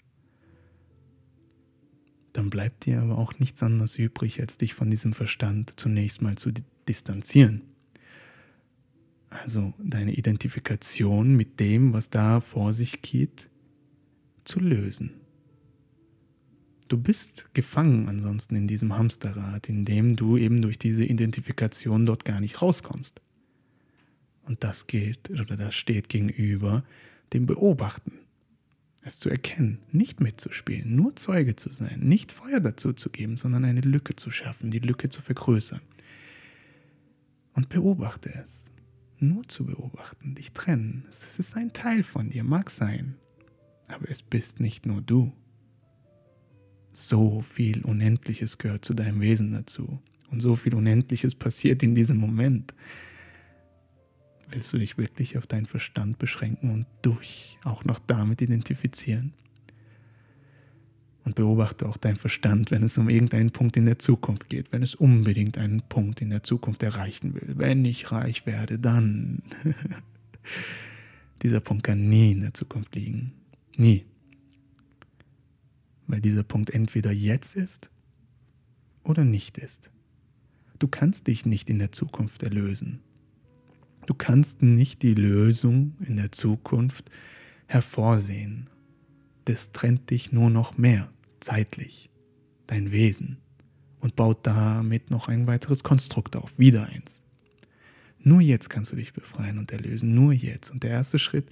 Dann 2.36 2.50
bleibt 2.50 2.86
dir 2.86 3.02
aber 3.02 3.18
auch 3.18 3.40
nichts 3.40 3.64
anderes 3.64 3.98
übrig, 3.98 4.42
als 4.42 4.58
dich 4.58 4.74
von 4.74 4.90
diesem 4.90 5.14
Verstand 5.14 5.80
zunächst 5.80 6.22
mal 6.22 6.36
zu 6.36 6.52
distanzieren. 6.86 7.62
Also 9.30 9.74
deine 9.80 10.12
Identifikation 10.12 11.38
mit 11.38 11.62
dem, 11.62 11.94
was 11.94 12.10
da 12.10 12.42
vor 12.42 12.74
sich 12.74 13.02
geht, 13.02 13.50
zu 14.44 14.60
lösen. 14.60 15.12
Du 16.90 16.98
bist 16.98 17.54
gefangen 17.54 18.10
ansonsten 18.10 18.58
in 18.58 18.68
diesem 18.68 18.98
Hamsterrad, 18.98 19.70
in 19.70 19.86
dem 19.86 20.18
du 20.18 20.36
eben 20.36 20.62
durch 20.62 20.78
diese 20.78 21.06
Identifikation 21.06 22.06
dort 22.06 22.26
gar 22.26 22.42
nicht 22.42 22.62
rauskommst. 22.62 23.22
Und 24.44 24.62
das 24.66 24.88
geht 24.88 25.30
oder 25.30 25.56
das 25.56 25.74
steht 25.74 26.10
gegenüber 26.10 26.84
dem 27.32 27.46
Beobachten. 27.46 28.12
Es 29.08 29.20
zu 29.20 29.30
erkennen, 29.30 29.78
nicht 29.92 30.20
mitzuspielen, 30.20 30.96
nur 30.96 31.16
Zeuge 31.16 31.56
zu 31.56 31.72
sein, 31.72 32.00
nicht 32.00 32.32
Feuer 32.32 32.60
dazu 32.60 32.92
zu 32.92 33.12
geben, 33.12 33.38
sondern 33.38 33.64
eine 33.64 33.82
Lücke 33.82 34.16
zu 34.16 34.32
schaffen, 34.32 34.72
die 34.72 34.80
Lücke 34.80 35.10
zu 35.10 35.22
vergrößern. 35.22 35.82
Und 37.54 37.70
beobachte 37.70 38.34
es. 38.34 38.66
Nur 39.20 39.48
zu 39.48 39.68
beobachten, 39.68 40.34
dich 40.34 40.54
trennen. 40.54 41.06
Es 41.08 41.38
ist 41.38 41.56
ein 41.56 41.72
Teil 41.72 42.04
von 42.04 42.30
dir, 42.30 42.44
mag 42.44 42.72
sein. 42.72 43.16
Aber 43.88 44.10
es 44.10 44.24
bist 44.24 44.60
nicht 44.60 44.88
nur 44.88 45.04
du. 45.04 45.32
So 46.92 47.42
viel 47.42 47.86
Unendliches 47.86 48.58
gehört 48.58 48.84
zu 48.84 48.96
deinem 48.96 49.22
Wesen 49.22 49.52
dazu. 49.52 50.02
Und 50.32 50.42
so 50.42 50.56
viel 50.56 50.74
Unendliches 50.74 51.36
passiert 51.36 51.84
in 51.84 51.94
diesem 51.94 52.18
Moment. 52.18 52.74
Willst 54.50 54.74
du 54.74 54.78
dich 54.78 54.98
wirklich 54.98 55.38
auf 55.38 55.48
deinen 55.48 55.66
Verstand 55.66 56.20
beschränken 56.20 56.72
und 56.72 56.86
durch 57.02 57.58
auch 57.64 57.84
noch 57.84 58.00
damit 58.00 58.42
identifizieren? 58.42 59.34
Und 61.24 61.34
beobachte 61.34 61.88
auch 61.88 61.98
deinen 61.98 62.18
Verstand, 62.18 62.70
wenn 62.70 62.84
es 62.84 63.00
um 63.00 63.10
irgendeinen 63.10 63.50
Punkt 63.50 63.78
in 63.78 63.88
der 63.88 63.98
Zukunft 63.98 64.48
geht, 64.48 64.72
wenn 64.72 64.84
es 64.84 64.94
unbedingt 64.94 65.58
einen 65.58 65.82
Punkt 65.82 66.22
in 66.22 66.30
der 66.30 66.44
Zukunft 66.44 66.84
erreichen 66.84 67.34
will. 67.34 67.56
Wenn 67.58 67.84
ich 67.84 68.12
reich 68.12 68.46
werde, 68.46 68.78
dann. 68.78 69.42
Dieser 71.42 71.60
Punkt 71.60 71.84
kann 71.84 72.08
nie 72.10 72.32
in 72.32 72.42
der 72.42 72.54
Zukunft 72.54 72.96
liegen. 72.96 73.34
Nie. 73.76 74.06
Weil 76.08 76.22
dieser 76.22 76.44
Punkt 76.44 76.70
entweder 76.70 77.12
jetzt 77.12 77.56
ist 77.56 77.90
oder 79.04 79.24
nicht 79.24 79.58
ist. 79.58 79.92
Du 80.80 80.88
kannst 80.88 81.28
dich 81.28 81.46
nicht 81.46 81.70
in 81.70 81.80
der 81.80 81.92
Zukunft 81.92 82.44
erlösen. 82.44 83.00
Du 84.06 84.14
kannst 84.14 84.62
nicht 84.62 85.02
die 85.02 85.14
Lösung 85.14 85.96
in 86.00 86.18
der 86.18 86.32
Zukunft 86.32 87.10
hervorsehen. 87.68 88.70
Das 89.46 89.72
trennt 89.72 90.10
dich 90.10 90.32
nur 90.32 90.50
noch 90.50 90.78
mehr 90.78 91.10
zeitlich, 91.40 92.10
dein 92.68 92.92
Wesen, 92.92 93.38
und 94.00 94.16
baut 94.16 94.46
damit 94.46 95.10
noch 95.10 95.28
ein 95.28 95.48
weiteres 95.48 95.84
Konstrukt 95.84 96.36
auf, 96.36 96.58
wieder 96.58 96.88
eins. 96.88 97.22
Nur 98.20 98.42
jetzt 98.42 98.70
kannst 98.70 98.92
du 98.92 98.96
dich 98.96 99.14
befreien 99.14 99.60
und 99.60 99.72
erlösen, 99.72 100.16
nur 100.16 100.34
jetzt. 100.34 100.72
Und 100.72 100.84
der 100.84 100.92
erste 100.92 101.20
Schritt 101.20 101.48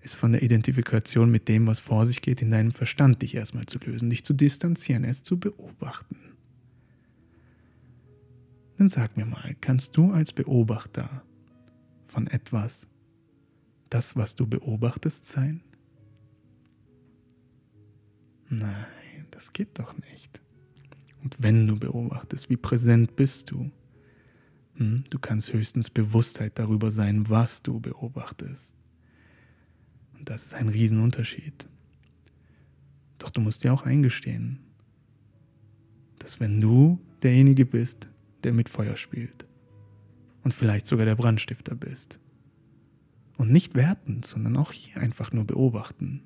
ist 0.00 0.14
von 0.14 0.32
der 0.32 0.42
Identifikation 0.42 1.30
mit 1.30 1.48
dem, 1.48 1.66
was 1.66 1.80
vor 1.80 2.06
sich 2.06 2.22
geht, 2.22 2.40
in 2.40 2.50
deinem 2.50 2.72
Verstand 2.72 3.22
dich 3.22 3.34
erstmal 3.34 3.66
zu 3.66 3.78
lösen, 3.78 4.10
dich 4.10 4.24
zu 4.24 4.32
distanzieren, 4.32 5.02
es 5.02 5.24
zu 5.24 5.38
beobachten. 5.38 6.16
Dann 8.76 8.88
sag 8.88 9.16
mir 9.16 9.26
mal, 9.26 9.56
kannst 9.60 9.96
du 9.96 10.12
als 10.12 10.32
Beobachter 10.32 11.24
von 12.08 12.26
etwas 12.26 12.88
das, 13.90 14.16
was 14.16 14.34
du 14.34 14.46
beobachtest, 14.46 15.26
sein? 15.26 15.62
Nein, 18.48 18.86
das 19.30 19.52
geht 19.52 19.78
doch 19.78 19.96
nicht. 19.98 20.40
Und 21.22 21.42
wenn 21.42 21.66
du 21.66 21.78
beobachtest, 21.78 22.48
wie 22.50 22.56
präsent 22.56 23.16
bist 23.16 23.50
du? 23.50 23.70
Hm? 24.74 25.04
Du 25.10 25.18
kannst 25.18 25.52
höchstens 25.52 25.90
Bewusstheit 25.90 26.58
darüber 26.58 26.90
sein, 26.90 27.28
was 27.28 27.62
du 27.62 27.80
beobachtest. 27.80 28.74
Und 30.18 30.28
das 30.28 30.46
ist 30.46 30.54
ein 30.54 30.68
Riesenunterschied. 30.68 31.68
Doch 33.18 33.30
du 33.30 33.40
musst 33.40 33.64
dir 33.64 33.72
auch 33.72 33.82
eingestehen, 33.82 34.60
dass 36.20 36.40
wenn 36.40 36.60
du 36.60 37.00
derjenige 37.22 37.66
bist, 37.66 38.08
der 38.44 38.52
mit 38.52 38.68
Feuer 38.68 38.96
spielt. 38.96 39.47
Und 40.48 40.54
vielleicht 40.54 40.86
sogar 40.86 41.04
der 41.04 41.14
Brandstifter 41.14 41.74
bist. 41.74 42.20
Und 43.36 43.50
nicht 43.50 43.74
wertend, 43.74 44.24
sondern 44.24 44.56
auch 44.56 44.72
hier 44.72 44.96
einfach 44.96 45.30
nur 45.30 45.44
beobachten. 45.44 46.22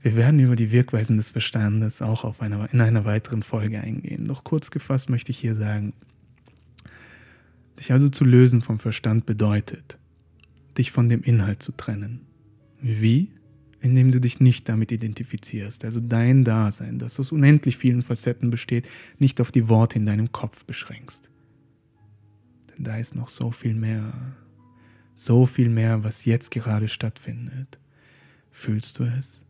Wir 0.00 0.16
werden 0.16 0.40
über 0.40 0.56
die 0.56 0.72
Wirkweisen 0.72 1.16
des 1.18 1.30
Verstandes 1.30 2.02
auch 2.02 2.24
auf 2.24 2.42
einer, 2.42 2.68
in 2.72 2.80
einer 2.80 3.04
weiteren 3.04 3.44
Folge 3.44 3.80
eingehen. 3.80 4.24
Doch 4.24 4.42
kurz 4.42 4.72
gefasst 4.72 5.08
möchte 5.08 5.30
ich 5.30 5.38
hier 5.38 5.54
sagen, 5.54 5.92
dich 7.78 7.92
also 7.92 8.08
zu 8.08 8.24
lösen 8.24 8.60
vom 8.60 8.80
Verstand 8.80 9.24
bedeutet, 9.24 10.00
dich 10.76 10.90
von 10.90 11.08
dem 11.08 11.22
Inhalt 11.22 11.62
zu 11.62 11.70
trennen. 11.70 12.22
Wie? 12.80 13.30
Indem 13.80 14.10
du 14.10 14.20
dich 14.20 14.40
nicht 14.40 14.68
damit 14.68 14.90
identifizierst, 14.90 15.84
also 15.84 16.00
dein 16.00 16.44
Dasein, 16.44 16.98
das 16.98 17.20
aus 17.20 17.30
unendlich 17.30 17.76
vielen 17.76 18.02
Facetten 18.02 18.50
besteht, 18.50 18.88
nicht 19.18 19.40
auf 19.40 19.52
die 19.52 19.68
Worte 19.68 19.98
in 19.98 20.06
deinem 20.06 20.32
Kopf 20.32 20.64
beschränkst. 20.64 21.30
Denn 22.70 22.84
da 22.84 22.96
ist 22.96 23.14
noch 23.14 23.28
so 23.28 23.52
viel 23.52 23.74
mehr, 23.74 24.12
so 25.14 25.46
viel 25.46 25.68
mehr, 25.68 26.02
was 26.02 26.24
jetzt 26.24 26.50
gerade 26.50 26.88
stattfindet. 26.88 27.78
Fühlst 28.50 28.98
du 28.98 29.04
es? 29.04 29.44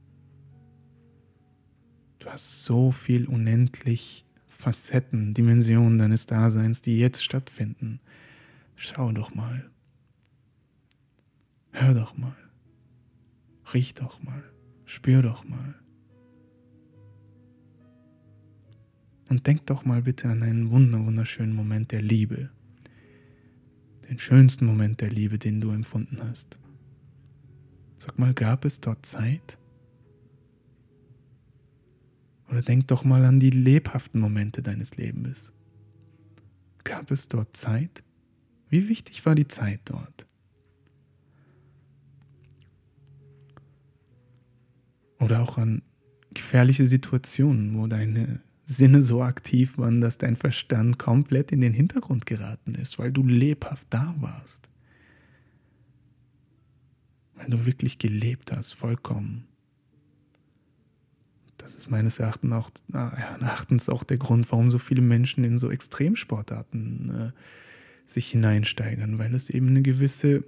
Du 2.18 2.28
hast 2.28 2.64
so 2.64 2.90
viel 2.90 3.26
unendlich 3.26 4.26
Facetten, 4.48 5.34
Dimensionen 5.34 5.98
deines 5.98 6.26
Daseins, 6.26 6.82
die 6.82 6.98
jetzt 6.98 7.24
stattfinden. 7.24 8.00
Schau 8.74 9.12
doch 9.12 9.34
mal. 9.34 9.70
Hör 11.70 11.94
doch 11.94 12.16
mal. 12.16 12.36
Riech 13.72 13.94
doch 13.94 14.22
mal. 14.22 14.42
Spür 14.84 15.22
doch 15.22 15.44
mal. 15.44 15.74
Und 19.28 19.46
denk 19.46 19.66
doch 19.66 19.84
mal 19.84 20.02
bitte 20.02 20.28
an 20.28 20.42
einen 20.42 20.70
wunderschönen 20.70 21.54
Moment 21.54 21.92
der 21.92 22.00
Liebe. 22.00 22.50
Den 24.08 24.18
schönsten 24.18 24.64
Moment 24.64 25.02
der 25.02 25.10
Liebe, 25.10 25.38
den 25.38 25.60
du 25.60 25.70
empfunden 25.70 26.18
hast. 26.22 26.58
Sag 27.96 28.18
mal, 28.18 28.32
gab 28.32 28.64
es 28.64 28.80
dort 28.80 29.04
Zeit? 29.04 29.58
Oder 32.48 32.62
denk 32.62 32.88
doch 32.88 33.04
mal 33.04 33.24
an 33.24 33.40
die 33.40 33.50
lebhaften 33.50 34.20
Momente 34.20 34.62
deines 34.62 34.96
Lebens. 34.96 35.52
Gab 36.84 37.10
es 37.10 37.28
dort 37.28 37.56
Zeit? 37.56 38.02
Wie 38.70 38.88
wichtig 38.88 39.26
war 39.26 39.34
die 39.34 39.48
Zeit 39.48 39.80
dort? 39.84 40.27
Oder 45.18 45.40
auch 45.40 45.58
an 45.58 45.82
gefährliche 46.32 46.86
Situationen, 46.86 47.76
wo 47.76 47.86
deine 47.86 48.40
Sinne 48.66 49.02
so 49.02 49.22
aktiv 49.22 49.78
waren, 49.78 50.00
dass 50.00 50.18
dein 50.18 50.36
Verstand 50.36 50.98
komplett 50.98 51.52
in 51.52 51.60
den 51.60 51.72
Hintergrund 51.72 52.26
geraten 52.26 52.74
ist, 52.74 52.98
weil 52.98 53.10
du 53.10 53.22
lebhaft 53.22 53.86
da 53.90 54.14
warst. 54.20 54.68
Weil 57.34 57.48
du 57.48 57.64
wirklich 57.64 57.98
gelebt 57.98 58.52
hast, 58.52 58.74
vollkommen. 58.74 59.46
Das 61.56 61.76
ist 61.76 61.90
meines 61.90 62.18
Erachtens 62.18 62.52
auch, 62.52 62.70
Erachtens 62.92 63.88
auch 63.88 64.04
der 64.04 64.18
Grund, 64.18 64.50
warum 64.52 64.70
so 64.70 64.78
viele 64.78 65.02
Menschen 65.02 65.44
in 65.44 65.58
so 65.58 65.70
Extremsportarten 65.70 67.10
äh, 67.10 67.32
sich 68.04 68.30
hineinsteigern, 68.30 69.18
weil 69.18 69.34
es 69.34 69.50
eben 69.50 69.68
eine 69.68 69.82
gewisse 69.82 70.44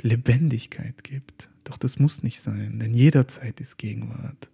Lebendigkeit 0.00 1.04
gibt. 1.04 1.50
Doch 1.64 1.76
das 1.76 1.98
muss 1.98 2.22
nicht 2.22 2.40
sein, 2.40 2.78
denn 2.78 2.94
jederzeit 2.94 3.60
ist 3.60 3.78
Gegenwart. 3.78 4.50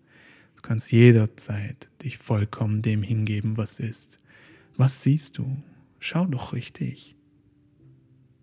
Du 0.56 0.62
kannst 0.62 0.92
jederzeit 0.92 1.88
dich 2.02 2.18
vollkommen 2.18 2.82
dem 2.82 3.02
hingeben, 3.02 3.56
was 3.56 3.78
ist. 3.78 4.18
Was 4.76 5.02
siehst 5.02 5.38
du? 5.38 5.62
Schau 5.98 6.26
doch 6.26 6.52
richtig. 6.52 7.16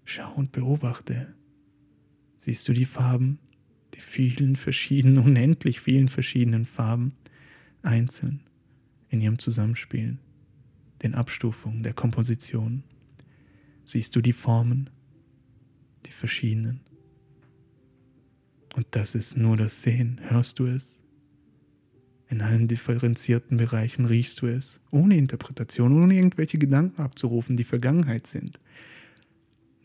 Schau 0.03 0.33
und 0.33 0.51
beobachte. 0.51 1.33
Siehst 2.37 2.67
du 2.67 2.73
die 2.73 2.85
Farben? 2.85 3.39
die 3.95 4.01
vielen 4.01 4.55
verschiedenen, 4.55 5.17
unendlich 5.25 5.79
vielen 5.79 6.09
verschiedenen 6.09 6.65
Farben 6.65 7.13
einzeln 7.81 8.41
in 9.09 9.21
ihrem 9.21 9.39
Zusammenspiel, 9.39 10.17
den 11.01 11.15
Abstufungen 11.15 11.83
der 11.83 11.93
Komposition. 11.93 12.83
Siehst 13.85 14.15
du 14.15 14.21
die 14.21 14.33
Formen, 14.33 14.89
die 16.05 16.11
verschiedenen? 16.11 16.81
Und 18.75 18.87
das 18.91 19.15
ist 19.15 19.37
nur 19.37 19.55
das 19.55 19.81
Sehen. 19.81 20.19
Hörst 20.21 20.59
du 20.59 20.65
es? 20.65 20.99
In 22.27 22.41
allen 22.41 22.67
differenzierten 22.67 23.55
Bereichen 23.55 24.03
riechst 24.03 24.41
du 24.41 24.47
es, 24.47 24.81
ohne 24.91 25.15
Interpretation, 25.15 26.03
ohne 26.03 26.15
irgendwelche 26.15 26.57
Gedanken 26.57 27.01
abzurufen, 27.01 27.55
die 27.55 27.63
Vergangenheit 27.63 28.27
sind. 28.27 28.59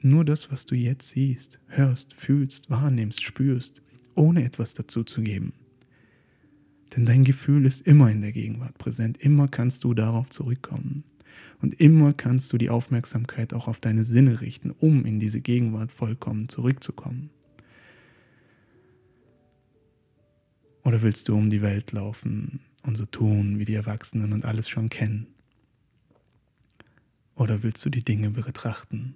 Nur 0.00 0.24
das, 0.24 0.50
was 0.50 0.66
du 0.66 0.74
jetzt 0.74 1.10
siehst, 1.10 1.60
hörst, 1.68 2.14
fühlst, 2.14 2.68
wahrnimmst, 2.68 3.22
spürst, 3.22 3.80
ohne 4.16 4.44
etwas 4.44 4.74
dazu 4.74 5.04
zu 5.04 5.22
geben. 5.22 5.52
Denn 6.96 7.06
dein 7.06 7.22
Gefühl 7.22 7.66
ist 7.66 7.82
immer 7.82 8.10
in 8.10 8.22
der 8.22 8.32
Gegenwart 8.32 8.76
präsent, 8.76 9.18
immer 9.18 9.46
kannst 9.46 9.84
du 9.84 9.94
darauf 9.94 10.30
zurückkommen. 10.30 11.04
Und 11.62 11.80
immer 11.80 12.12
kannst 12.12 12.52
du 12.52 12.58
die 12.58 12.70
Aufmerksamkeit 12.70 13.54
auch 13.54 13.68
auf 13.68 13.78
deine 13.78 14.02
Sinne 14.02 14.40
richten, 14.40 14.72
um 14.72 15.04
in 15.04 15.20
diese 15.20 15.40
Gegenwart 15.40 15.92
vollkommen 15.92 16.48
zurückzukommen. 16.48 17.30
Oder 20.84 21.02
willst 21.02 21.28
du 21.28 21.34
um 21.36 21.50
die 21.50 21.62
Welt 21.62 21.92
laufen 21.92 22.60
und 22.82 22.96
so 22.96 23.06
tun 23.06 23.58
wie 23.58 23.64
die 23.64 23.74
Erwachsenen 23.74 24.32
und 24.32 24.44
alles 24.44 24.68
schon 24.68 24.88
kennen? 24.88 25.26
Oder 27.34 27.62
willst 27.62 27.84
du 27.84 27.90
die 27.90 28.04
Dinge 28.04 28.30
betrachten 28.30 29.14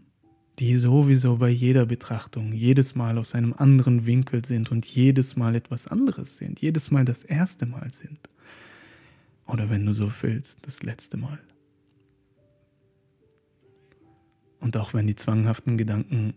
die 0.59 0.77
sowieso 0.77 1.37
bei 1.37 1.49
jeder 1.49 1.87
Betrachtung 1.87 2.53
jedes 2.53 2.95
Mal 2.95 3.19
aus 3.19 3.35
einem 3.35 3.55
anderen 3.55 4.07
Winkel 4.07 4.45
sind 4.45 4.71
und 4.71 4.87
jedes 4.87 5.37
Mal 5.37 5.55
etwas 5.57 5.89
anderes 5.89 6.39
sind, 6.39 6.61
jedes 6.61 6.91
Mal 6.91 7.05
das 7.05 7.23
erste 7.23 7.67
Mal 7.67 7.93
sind. 7.93 8.21
Oder 9.47 9.69
wenn 9.69 9.85
du 9.85 9.93
so 9.93 10.11
willst, 10.23 10.65
das 10.65 10.83
letzte 10.83 11.17
Mal. 11.17 11.39
Und 14.61 14.77
auch 14.77 14.95
wenn 14.95 15.07
die 15.07 15.17
zwanghaften 15.17 15.77
Gedanken 15.77 16.35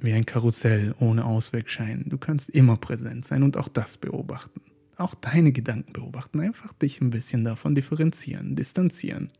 wie 0.00 0.12
ein 0.12 0.26
Karussell 0.26 0.94
ohne 0.98 1.24
Ausweg 1.24 1.68
scheinen, 1.68 2.08
du 2.08 2.18
kannst 2.18 2.50
immer 2.50 2.76
präsent 2.76 3.24
sein 3.24 3.42
und 3.42 3.56
auch 3.56 3.68
das 3.68 3.98
beobachten. 3.98 4.62
Auch 4.98 5.14
deine 5.14 5.52
Gedanken 5.52 5.92
beobachten, 5.94 6.40
einfach 6.40 6.72
dich 6.74 7.00
ein 7.00 7.10
bisschen 7.10 7.44
davon 7.44 7.74
differenzieren, 7.74 8.54
distanzieren 8.56 9.30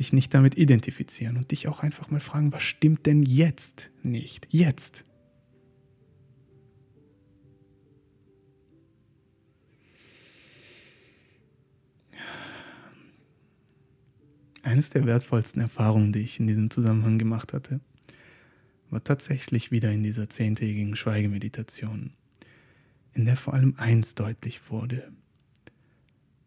dich 0.00 0.12
nicht 0.14 0.32
damit 0.32 0.56
identifizieren 0.56 1.36
und 1.36 1.50
dich 1.50 1.68
auch 1.68 1.82
einfach 1.82 2.10
mal 2.10 2.20
fragen, 2.20 2.52
was 2.52 2.62
stimmt 2.62 3.06
denn 3.06 3.22
jetzt 3.22 3.90
nicht? 4.02 4.48
Jetzt. 4.50 5.04
Eines 14.62 14.90
der 14.90 15.04
wertvollsten 15.04 15.60
Erfahrungen, 15.60 16.12
die 16.12 16.20
ich 16.20 16.40
in 16.40 16.46
diesem 16.46 16.70
Zusammenhang 16.70 17.18
gemacht 17.18 17.52
hatte, 17.52 17.80
war 18.88 19.04
tatsächlich 19.04 19.70
wieder 19.70 19.92
in 19.92 20.02
dieser 20.02 20.28
zehntägigen 20.28 20.96
Schweigemeditation, 20.96 22.12
in 23.12 23.24
der 23.24 23.36
vor 23.36 23.54
allem 23.54 23.74
eins 23.76 24.14
deutlich 24.14 24.70
wurde, 24.70 25.12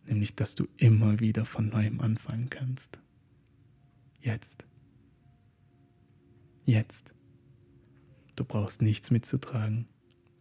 nämlich 0.06 0.36
dass 0.36 0.56
du 0.56 0.68
immer 0.78 1.20
wieder 1.20 1.46
von 1.46 1.70
neuem 1.70 2.00
anfangen 2.02 2.50
kannst. 2.50 3.00
Jetzt. 4.22 4.66
Jetzt. 6.66 7.14
Du 8.36 8.46
brauchst 8.46 8.82
nichts 8.82 9.12
mitzutragen. 9.12 9.88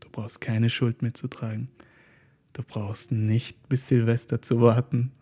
Du 0.01 0.09
brauchst 0.11 0.41
keine 0.41 0.71
Schuld 0.71 1.03
mitzutragen. 1.03 1.69
Du 2.53 2.63
brauchst 2.63 3.13
nicht 3.13 3.69
bis 3.69 3.89
Silvester 3.89 4.43
zu 4.43 4.61
warten, 4.61 5.13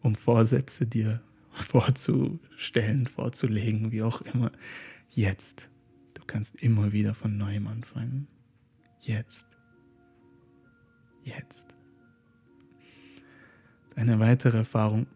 um 0.00 0.14
Vorsätze 0.14 0.86
dir 0.86 1.22
vorzustellen, 1.52 3.06
vorzulegen, 3.06 3.92
wie 3.92 4.02
auch 4.02 4.20
immer. 4.22 4.50
Jetzt. 5.10 5.68
Du 6.14 6.22
kannst 6.26 6.62
immer 6.62 6.92
wieder 6.92 7.14
von 7.14 7.36
neuem 7.36 7.66
anfangen. 7.66 8.26
Jetzt. 9.00 9.51
Jetzt. 11.24 11.66
Eine 13.94 14.18
weitere 14.18 14.58
Erfahrung 14.58 15.06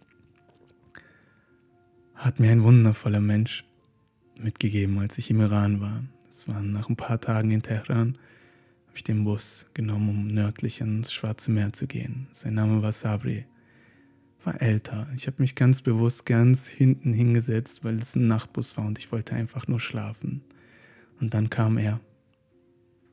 hat 2.14 2.40
mir 2.40 2.51
ein 2.51 2.62
wundervoller 2.62 3.21
Mensch 3.21 3.64
mitgegeben, 4.38 4.99
als 4.99 5.19
ich 5.19 5.31
im 5.31 5.40
Iran 5.40 5.81
war. 5.81 6.05
Es 6.31 6.47
war 6.49 6.62
nach 6.62 6.88
ein 6.88 6.97
paar 6.97 7.21
Tagen 7.21 7.51
in 7.51 7.62
Teheran, 7.62 8.19
habe 8.87 8.97
ich 8.97 9.05
den 9.05 9.25
Bus 9.25 9.66
genommen, 9.75 10.09
um 10.09 10.27
nördlich 10.29 10.83
ans 10.83 11.12
Schwarze 11.12 11.51
Meer 11.51 11.73
zu 11.73 11.87
gehen. 11.87 12.29
Sein 12.33 12.55
Name 12.55 12.83
war 12.83 12.92
Sabri. 12.92 13.47
War 14.45 14.61
älter. 14.61 15.09
Ich 15.16 15.27
habe 15.27 15.42
mich 15.42 15.55
ganz 15.55 15.83
bewusst 15.83 16.25
ganz 16.25 16.66
hinten 16.66 17.12
hingesetzt, 17.12 17.83
weil 17.83 17.99
es 17.99 18.14
ein 18.14 18.29
Nachtbus 18.29 18.77
war 18.77 18.87
und 18.87 18.99
ich 18.99 19.11
wollte 19.11 19.35
einfach 19.35 19.66
nur 19.66 19.81
schlafen. 19.81 20.42
Und 21.21 21.35
dann 21.35 21.51
kam 21.51 21.79
er. 21.79 22.01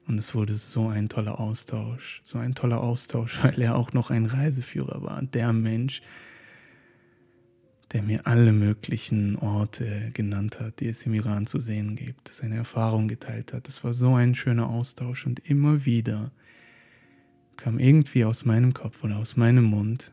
Und 0.07 0.17
es 0.17 0.35
wurde 0.35 0.55
so 0.55 0.87
ein 0.89 1.07
toller 1.07 1.39
Austausch, 1.39 2.21
so 2.23 2.37
ein 2.37 2.55
toller 2.55 2.81
Austausch, 2.81 3.39
weil 3.43 3.61
er 3.61 3.75
auch 3.75 3.93
noch 3.93 4.09
ein 4.09 4.25
Reiseführer 4.25 5.01
war. 5.01 5.21
Der 5.21 5.53
Mensch, 5.53 6.01
der 7.91 8.01
mir 8.01 8.25
alle 8.25 8.51
möglichen 8.51 9.37
Orte 9.37 10.11
genannt 10.13 10.59
hat, 10.59 10.79
die 10.79 10.87
es 10.87 11.05
im 11.05 11.13
Iran 11.13 11.45
zu 11.45 11.59
sehen 11.59 11.95
gibt, 11.95 12.29
seine 12.29 12.55
Erfahrung 12.55 13.07
geteilt 13.07 13.53
hat. 13.53 13.67
Es 13.67 13.83
war 13.83 13.93
so 13.93 14.15
ein 14.15 14.35
schöner 14.35 14.69
Austausch 14.69 15.25
und 15.25 15.39
immer 15.47 15.85
wieder 15.85 16.31
kam 17.55 17.79
irgendwie 17.79 18.25
aus 18.25 18.45
meinem 18.45 18.73
Kopf 18.73 19.03
oder 19.03 19.17
aus 19.17 19.37
meinem 19.37 19.65
Mund 19.65 20.11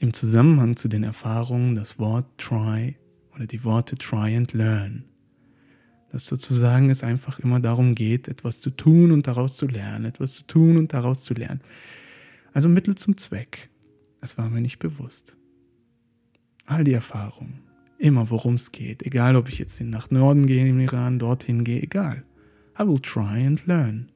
im 0.00 0.12
Zusammenhang 0.12 0.76
zu 0.76 0.88
den 0.88 1.02
Erfahrungen 1.02 1.74
das 1.74 1.98
Wort 1.98 2.26
try 2.38 2.96
oder 3.34 3.46
die 3.46 3.64
Worte 3.64 3.96
try 3.96 4.36
and 4.36 4.52
learn. 4.52 5.04
Dass 6.14 6.26
sozusagen 6.26 6.90
es 6.90 7.02
einfach 7.02 7.40
immer 7.40 7.58
darum 7.58 7.96
geht, 7.96 8.28
etwas 8.28 8.60
zu 8.60 8.70
tun 8.70 9.10
und 9.10 9.26
daraus 9.26 9.56
zu 9.56 9.66
lernen, 9.66 10.04
etwas 10.04 10.34
zu 10.34 10.46
tun 10.46 10.76
und 10.76 10.92
daraus 10.92 11.24
zu 11.24 11.34
lernen. 11.34 11.60
Also 12.52 12.68
Mittel 12.68 12.94
zum 12.94 13.16
Zweck. 13.16 13.68
Es 14.20 14.38
war 14.38 14.48
mir 14.48 14.60
nicht 14.60 14.78
bewusst. 14.78 15.36
All 16.66 16.84
die 16.84 16.92
Erfahrungen, 16.92 17.64
immer 17.98 18.30
worum 18.30 18.54
es 18.54 18.70
geht, 18.70 19.02
egal 19.02 19.34
ob 19.34 19.48
ich 19.48 19.58
jetzt 19.58 19.80
nach 19.80 20.12
Norden 20.12 20.46
gehe 20.46 20.68
im 20.68 20.78
Iran, 20.78 21.18
dorthin 21.18 21.64
gehe, 21.64 21.82
egal. 21.82 22.22
I 22.78 22.86
will 22.86 23.00
try 23.00 23.44
and 23.44 23.66
learn. 23.66 24.12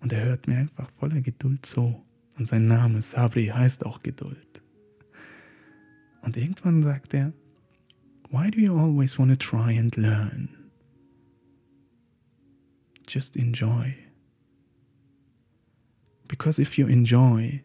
Und 0.00 0.12
er 0.12 0.26
hört 0.26 0.46
mir 0.46 0.58
einfach 0.58 0.90
voller 0.98 1.22
Geduld 1.22 1.64
zu. 1.64 1.98
Und 2.36 2.46
sein 2.46 2.68
Name 2.68 3.00
Sabri 3.00 3.46
heißt 3.46 3.86
auch 3.86 4.02
Geduld. 4.02 4.60
Und 6.20 6.36
irgendwann 6.36 6.82
sagt 6.82 7.14
er, 7.14 7.32
Why 8.30 8.50
do 8.50 8.60
you 8.60 8.78
always 8.78 9.18
want 9.18 9.30
to 9.30 9.36
try 9.36 9.72
and 9.72 9.96
learn? 9.96 10.70
Just 13.06 13.36
enjoy. 13.36 13.96
Because 16.26 16.58
if 16.58 16.78
you 16.78 16.86
enjoy, 16.86 17.62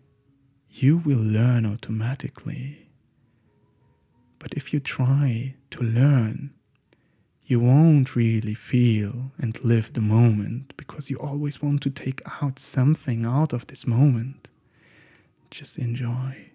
you 0.69 0.97
will 0.97 1.19
learn 1.19 1.65
automatically. 1.65 2.89
But 4.39 4.53
if 4.53 4.73
you 4.73 4.79
try 4.79 5.55
to 5.71 5.83
learn, 5.83 6.53
you 7.45 7.59
won't 7.59 8.15
really 8.15 8.53
feel 8.53 9.31
and 9.37 9.61
live 9.65 9.91
the 9.91 10.01
moment 10.01 10.73
because 10.77 11.09
you 11.09 11.17
always 11.17 11.61
want 11.61 11.83
to 11.83 11.89
take 11.89 12.21
out 12.41 12.57
something 12.57 13.25
out 13.25 13.51
of 13.51 13.67
this 13.67 13.85
moment. 13.85 14.49
Just 15.51 15.77
enjoy. 15.77 16.52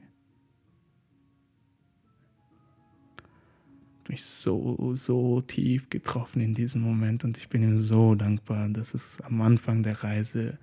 Mich 4.08 4.24
so, 4.24 4.94
so 4.94 5.40
tief 5.40 5.90
getroffen 5.90 6.40
in 6.40 6.54
diesem 6.54 6.80
Moment 6.80 7.24
und 7.24 7.36
ich 7.36 7.48
bin 7.48 7.62
ihm 7.62 7.78
so 7.78 8.14
dankbar, 8.14 8.68
dass 8.68 8.94
es 8.94 9.20
am 9.22 9.40
Anfang 9.40 9.82
der 9.82 10.02
Reise 10.02 10.58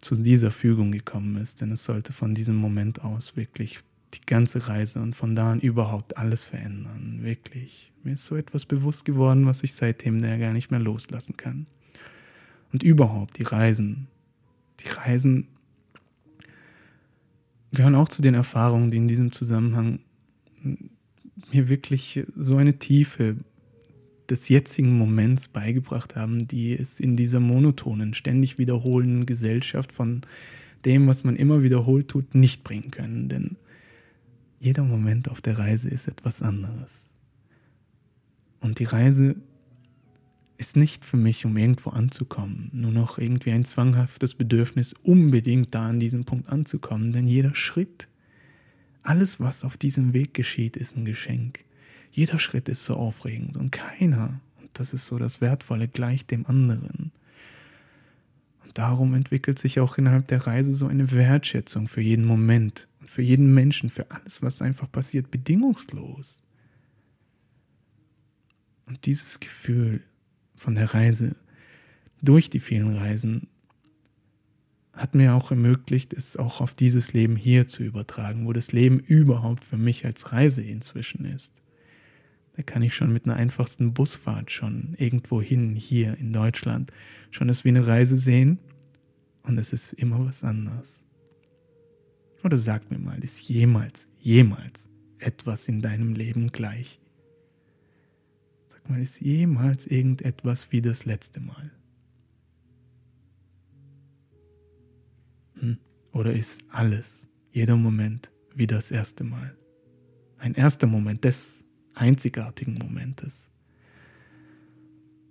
zu 0.00 0.16
dieser 0.16 0.50
Fügung 0.50 0.92
gekommen 0.92 1.36
ist, 1.36 1.60
denn 1.60 1.72
es 1.72 1.84
sollte 1.84 2.12
von 2.12 2.34
diesem 2.34 2.56
Moment 2.56 3.02
aus 3.02 3.36
wirklich 3.36 3.80
die 4.14 4.26
ganze 4.26 4.68
Reise 4.68 5.00
und 5.00 5.16
von 5.16 5.34
da 5.34 5.52
an 5.52 5.60
überhaupt 5.60 6.16
alles 6.16 6.42
verändern. 6.42 7.20
Wirklich. 7.22 7.92
Mir 8.02 8.14
ist 8.14 8.26
so 8.26 8.36
etwas 8.36 8.66
bewusst 8.66 9.04
geworden, 9.04 9.46
was 9.46 9.62
ich 9.62 9.74
seitdem 9.74 10.18
ja 10.18 10.36
gar 10.36 10.52
nicht 10.52 10.70
mehr 10.70 10.80
loslassen 10.80 11.36
kann. 11.36 11.66
Und 12.72 12.82
überhaupt 12.82 13.38
die 13.38 13.44
Reisen. 13.44 14.08
Die 14.80 14.88
Reisen 14.88 15.48
gehören 17.72 17.94
auch 17.94 18.08
zu 18.08 18.22
den 18.22 18.34
Erfahrungen, 18.34 18.90
die 18.90 18.98
in 18.98 19.08
diesem 19.08 19.32
Zusammenhang 19.32 20.00
mir 21.52 21.68
wirklich 21.68 22.24
so 22.36 22.56
eine 22.56 22.78
Tiefe 22.78 23.36
des 24.28 24.48
jetzigen 24.48 24.96
Moments 24.96 25.48
beigebracht 25.48 26.16
haben, 26.16 26.46
die 26.46 26.76
es 26.76 27.00
in 27.00 27.16
dieser 27.16 27.40
monotonen, 27.40 28.14
ständig 28.14 28.58
wiederholenden 28.58 29.26
Gesellschaft 29.26 29.92
von 29.92 30.22
dem, 30.84 31.06
was 31.06 31.24
man 31.24 31.36
immer 31.36 31.62
wiederholt 31.62 32.08
tut, 32.08 32.34
nicht 32.34 32.64
bringen 32.64 32.90
können. 32.90 33.28
Denn 33.28 33.56
jeder 34.58 34.84
Moment 34.84 35.30
auf 35.30 35.40
der 35.40 35.58
Reise 35.58 35.90
ist 35.90 36.08
etwas 36.08 36.40
anderes. 36.42 37.12
Und 38.60 38.78
die 38.78 38.84
Reise 38.84 39.36
ist 40.56 40.76
nicht 40.76 41.04
für 41.04 41.16
mich, 41.16 41.44
um 41.44 41.56
irgendwo 41.56 41.90
anzukommen, 41.90 42.70
nur 42.72 42.92
noch 42.92 43.18
irgendwie 43.18 43.50
ein 43.50 43.64
zwanghaftes 43.64 44.34
Bedürfnis, 44.34 44.94
unbedingt 45.02 45.74
da 45.74 45.88
an 45.88 45.98
diesem 45.98 46.24
Punkt 46.24 46.48
anzukommen, 46.48 47.12
denn 47.12 47.26
jeder 47.26 47.54
Schritt 47.56 48.06
alles, 49.02 49.40
was 49.40 49.64
auf 49.64 49.76
diesem 49.76 50.12
Weg 50.12 50.34
geschieht, 50.34 50.76
ist 50.76 50.96
ein 50.96 51.04
Geschenk. 51.04 51.64
Jeder 52.10 52.38
Schritt 52.38 52.68
ist 52.68 52.84
so 52.84 52.94
aufregend 52.94 53.56
und 53.56 53.70
keiner, 53.70 54.40
und 54.60 54.70
das 54.74 54.92
ist 54.92 55.06
so 55.06 55.18
das 55.18 55.40
Wertvolle, 55.40 55.88
gleich 55.88 56.26
dem 56.26 56.46
anderen. 56.46 57.10
Und 58.64 58.78
darum 58.78 59.14
entwickelt 59.14 59.58
sich 59.58 59.80
auch 59.80 59.98
innerhalb 59.98 60.28
der 60.28 60.46
Reise 60.46 60.74
so 60.74 60.86
eine 60.86 61.10
Wertschätzung 61.10 61.88
für 61.88 62.00
jeden 62.00 62.24
Moment 62.24 62.88
und 63.00 63.10
für 63.10 63.22
jeden 63.22 63.52
Menschen, 63.52 63.90
für 63.90 64.10
alles, 64.10 64.42
was 64.42 64.62
einfach 64.62 64.90
passiert, 64.90 65.30
bedingungslos. 65.30 66.42
Und 68.86 69.06
dieses 69.06 69.40
Gefühl 69.40 70.02
von 70.54 70.74
der 70.74 70.92
Reise, 70.92 71.34
durch 72.20 72.50
die 72.50 72.60
vielen 72.60 72.96
Reisen, 72.96 73.48
hat 74.92 75.14
mir 75.14 75.34
auch 75.34 75.50
ermöglicht, 75.50 76.12
es 76.12 76.36
auch 76.36 76.60
auf 76.60 76.74
dieses 76.74 77.12
Leben 77.12 77.36
hier 77.36 77.66
zu 77.66 77.82
übertragen, 77.82 78.46
wo 78.46 78.52
das 78.52 78.72
Leben 78.72 78.98
überhaupt 78.98 79.64
für 79.64 79.78
mich 79.78 80.04
als 80.04 80.32
Reise 80.32 80.62
inzwischen 80.62 81.24
ist. 81.24 81.62
Da 82.54 82.62
kann 82.62 82.82
ich 82.82 82.94
schon 82.94 83.12
mit 83.12 83.24
einer 83.24 83.36
einfachsten 83.36 83.94
Busfahrt 83.94 84.50
schon 84.50 84.94
irgendwo 84.98 85.40
hin, 85.40 85.74
hier 85.74 86.18
in 86.18 86.32
Deutschland, 86.32 86.92
schon 87.30 87.48
es 87.48 87.64
wie 87.64 87.70
eine 87.70 87.86
Reise 87.86 88.18
sehen 88.18 88.58
und 89.42 89.58
es 89.58 89.72
ist 89.72 89.94
immer 89.94 90.26
was 90.26 90.44
anderes. 90.44 91.02
Oder 92.44 92.58
sag 92.58 92.90
mir 92.90 92.98
mal, 92.98 93.22
ist 93.24 93.40
jemals, 93.48 94.08
jemals 94.18 94.88
etwas 95.18 95.68
in 95.68 95.80
deinem 95.80 96.14
Leben 96.14 96.52
gleich? 96.52 97.00
Sag 98.68 98.90
mal, 98.90 99.00
ist 99.00 99.20
jemals 99.20 99.86
irgendetwas 99.86 100.70
wie 100.72 100.82
das 100.82 101.06
letzte 101.06 101.40
Mal? 101.40 101.70
Hm? 105.62 105.78
Oder 106.12 106.34
ist 106.34 106.62
alles, 106.68 107.28
jeder 107.52 107.76
Moment 107.76 108.30
wie 108.54 108.66
das 108.66 108.90
erste 108.90 109.24
Mal? 109.24 109.56
Ein 110.36 110.54
erster 110.54 110.86
Moment 110.86 111.24
des 111.24 111.64
einzigartigen 111.94 112.74
Momentes. 112.74 113.50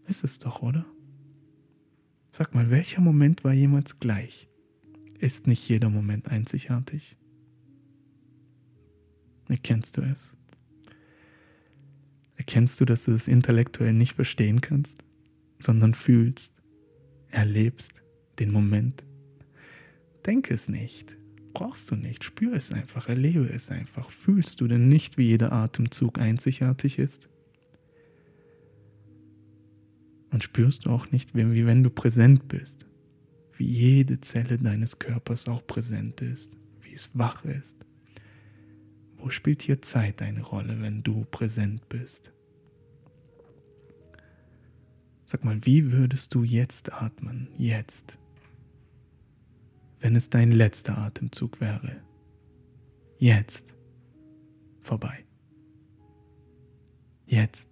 Ist 0.08 0.24
es 0.24 0.40
doch, 0.40 0.62
oder? 0.62 0.86
Sag 2.32 2.56
mal, 2.56 2.70
welcher 2.70 3.02
Moment 3.02 3.44
war 3.44 3.52
jemals 3.52 4.00
gleich? 4.00 4.48
Ist 5.20 5.48
nicht 5.48 5.68
jeder 5.68 5.90
Moment 5.90 6.30
einzigartig? 6.30 7.18
Erkennst 9.50 9.98
du 9.98 10.02
es? 10.02 10.38
Erkennst 12.36 12.80
du, 12.80 12.86
dass 12.86 13.04
du 13.04 13.12
es 13.12 13.28
intellektuell 13.28 13.94
nicht 13.94 14.14
verstehen 14.14 14.62
kannst, 14.62 15.04
sondern 15.60 15.94
fühlst, 15.94 16.54
erlebst 17.28 18.02
den 18.40 18.52
Moment 18.52 19.04
Denke 20.26 20.54
es 20.54 20.70
nicht. 20.70 21.18
Brauchst 21.54 21.92
du 21.92 21.96
nicht. 21.96 22.24
Spür 22.24 22.54
es 22.54 22.72
einfach, 22.72 23.10
erlebe 23.10 23.50
es 23.50 23.70
einfach. 23.70 24.10
Fühlst 24.10 24.62
du 24.62 24.68
denn 24.68 24.88
nicht, 24.88 25.18
wie 25.18 25.28
jeder 25.28 25.52
Atemzug 25.52 26.20
einzigartig 26.20 27.00
ist? 27.00 27.30
Und 30.32 30.44
spürst 30.44 30.86
du 30.86 30.92
auch 30.92 31.12
nicht, 31.12 31.36
wie 31.36 31.66
wenn 31.66 31.84
du 31.84 31.90
präsent 31.90 32.48
bist, 32.48 32.88
wie 33.54 33.66
jede 33.66 34.22
Zelle 34.22 34.58
deines 34.58 34.98
Körpers 34.98 35.50
auch 35.50 35.66
präsent 35.68 36.22
ist, 36.22 36.58
wie 36.80 36.94
es 36.94 37.10
wach 37.18 37.44
ist? 37.44 37.86
Wo 39.18 39.30
spielt 39.30 39.62
hier 39.62 39.82
Zeit 39.82 40.22
eine 40.22 40.42
Rolle, 40.42 40.82
wenn 40.82 41.04
du 41.04 41.26
präsent 41.26 41.90
bist? 41.90 42.32
Sag 45.26 45.44
mal, 45.44 45.60
wie 45.64 45.92
würdest 45.92 46.34
du 46.34 46.44
jetzt 46.44 46.94
atmen? 46.94 47.50
Jetzt 47.58 48.18
wenn 50.02 50.16
es 50.16 50.30
dein 50.30 50.52
letzter 50.52 50.98
Atemzug 50.98 51.62
wäre. 51.62 52.02
Jetzt. 53.20 53.76
Vorbei. 54.82 55.24
Jetzt. 57.28 57.70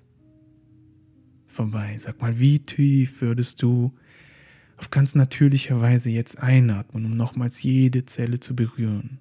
Vorbei. 1.47 1.97
Sag 1.97 2.21
mal, 2.21 2.39
wie 2.39 2.59
tief 2.59 3.21
würdest 3.21 3.61
du 3.63 3.91
auf 4.77 4.91
ganz 4.91 5.15
natürlicher 5.15 5.81
Weise 5.81 6.11
jetzt 6.11 6.39
einatmen, 6.39 7.05
um 7.05 7.17
nochmals 7.17 7.63
jede 7.63 8.05
Zelle 8.05 8.39
zu 8.39 8.55
berühren? 8.55 9.19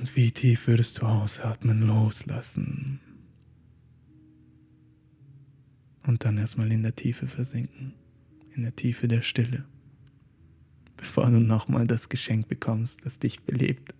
Und 0.00 0.14
wie 0.16 0.32
tief 0.32 0.66
würdest 0.66 0.98
du 0.98 1.06
ausatmen, 1.06 1.82
loslassen? 1.82 3.00
Und 6.02 6.24
dann 6.24 6.38
erstmal 6.38 6.72
in 6.72 6.82
der 6.82 6.94
Tiefe 6.94 7.28
versinken, 7.28 7.94
in 8.54 8.62
der 8.62 8.74
Tiefe 8.74 9.06
der 9.06 9.22
Stille 9.22 9.64
bevor 10.98 11.30
du 11.30 11.40
nochmal 11.40 11.86
das 11.86 12.10
Geschenk 12.10 12.48
bekommst, 12.48 13.00
das 13.04 13.18
dich 13.18 13.40
belebt. 13.40 13.94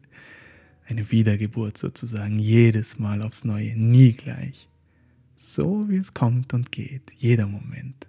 Eine 0.87 1.11
Wiedergeburt 1.11 1.79
sozusagen, 1.79 2.39
jedes 2.39 2.99
Mal 2.99 3.23
aufs 3.23 3.45
Neue, 3.45 3.77
nie 3.77 4.13
gleich. 4.13 4.69
So 5.39 5.89
wie 5.89 5.97
es 5.97 6.13
kommt 6.13 6.53
und 6.53 6.73
geht, 6.73 7.13
jeder 7.17 7.47
Moment. 7.47 8.07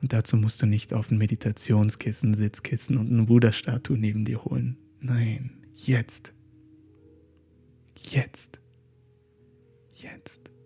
Und 0.00 0.12
dazu 0.12 0.36
musst 0.36 0.62
du 0.62 0.66
nicht 0.66 0.92
auf 0.94 1.10
ein 1.10 1.18
Meditationskissen, 1.18 2.34
Sitzkissen 2.34 2.98
und 2.98 3.10
eine 3.10 3.24
Buddha-Statue 3.24 3.98
neben 3.98 4.24
dir 4.24 4.44
holen. 4.44 4.76
Nein, 5.00 5.50
jetzt. 5.74 6.32
Jetzt. 7.96 8.60
Jetzt. 9.92 10.48
Jetzt. 10.48 10.57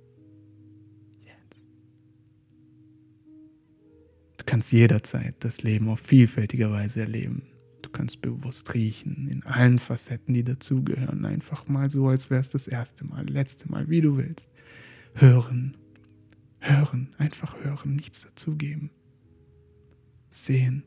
Du 4.43 4.47
kannst 4.47 4.73
jederzeit 4.73 5.37
das 5.41 5.63
Leben 5.63 5.89
auf 5.89 6.01
vielfältige 6.01 6.71
Weise 6.71 7.03
erleben. 7.03 7.43
Du 7.83 7.91
kannst 7.91 8.21
bewusst 8.21 8.75
riechen, 8.75 9.29
in 9.29 9.45
allen 9.45 9.79
Facetten, 9.79 10.35
die 10.35 10.43
dazugehören. 10.43 11.25
Einfach 11.25 11.69
mal 11.69 11.91
so, 11.91 12.09
als 12.09 12.29
wäre 12.29 12.41
es 12.41 12.51
das 12.51 12.67
erste 12.67 13.05
Mal, 13.05 13.25
letzte 13.29 13.71
Mal, 13.71 13.89
wie 13.89 14.01
du 14.01 14.17
willst. 14.17 14.49
Hören. 15.15 15.77
Hören, 16.59 17.15
einfach 17.19 17.57
hören, 17.63 17.95
nichts 17.95 18.23
dazugeben 18.23 18.91
sehen, 20.35 20.83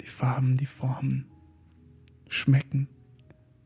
die 0.00 0.06
Farben, 0.06 0.56
die 0.56 0.66
Formen, 0.66 1.26
schmecken, 2.28 2.88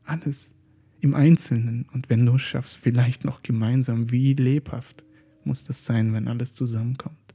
alles 0.03 0.55
im 0.99 1.13
Einzelnen 1.13 1.85
und 1.93 2.09
wenn 2.09 2.25
du 2.25 2.35
es 2.35 2.41
schaffst, 2.41 2.77
vielleicht 2.77 3.25
noch 3.25 3.43
gemeinsam, 3.43 4.11
wie 4.11 4.33
lebhaft 4.33 5.03
muss 5.43 5.63
das 5.63 5.85
sein, 5.85 6.13
wenn 6.13 6.27
alles 6.27 6.53
zusammenkommt. 6.53 7.26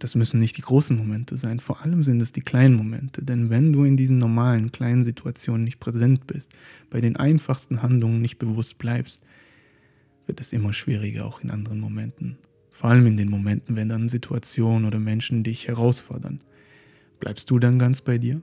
Das 0.00 0.14
müssen 0.14 0.40
nicht 0.40 0.56
die 0.56 0.62
großen 0.62 0.96
Momente 0.96 1.36
sein, 1.36 1.60
vor 1.60 1.82
allem 1.82 2.02
sind 2.02 2.20
es 2.20 2.32
die 2.32 2.40
kleinen 2.40 2.74
Momente, 2.74 3.22
denn 3.22 3.50
wenn 3.50 3.72
du 3.72 3.84
in 3.84 3.96
diesen 3.96 4.18
normalen 4.18 4.72
kleinen 4.72 5.04
Situationen 5.04 5.64
nicht 5.64 5.78
präsent 5.78 6.26
bist, 6.26 6.52
bei 6.88 7.00
den 7.00 7.16
einfachsten 7.16 7.82
Handlungen 7.82 8.20
nicht 8.20 8.38
bewusst 8.38 8.78
bleibst, 8.78 9.22
wird 10.26 10.40
es 10.40 10.52
immer 10.52 10.72
schwieriger 10.72 11.26
auch 11.26 11.42
in 11.42 11.50
anderen 11.50 11.80
Momenten. 11.80 12.38
Vor 12.70 12.90
allem 12.90 13.06
in 13.06 13.16
den 13.16 13.28
Momenten, 13.28 13.76
wenn 13.76 13.88
dann 13.88 14.08
Situationen 14.08 14.86
oder 14.86 14.98
Menschen 14.98 15.44
dich 15.44 15.68
herausfordern. 15.68 16.40
Bleibst 17.18 17.50
du 17.50 17.58
dann 17.58 17.78
ganz 17.78 18.00
bei 18.00 18.16
dir? 18.16 18.40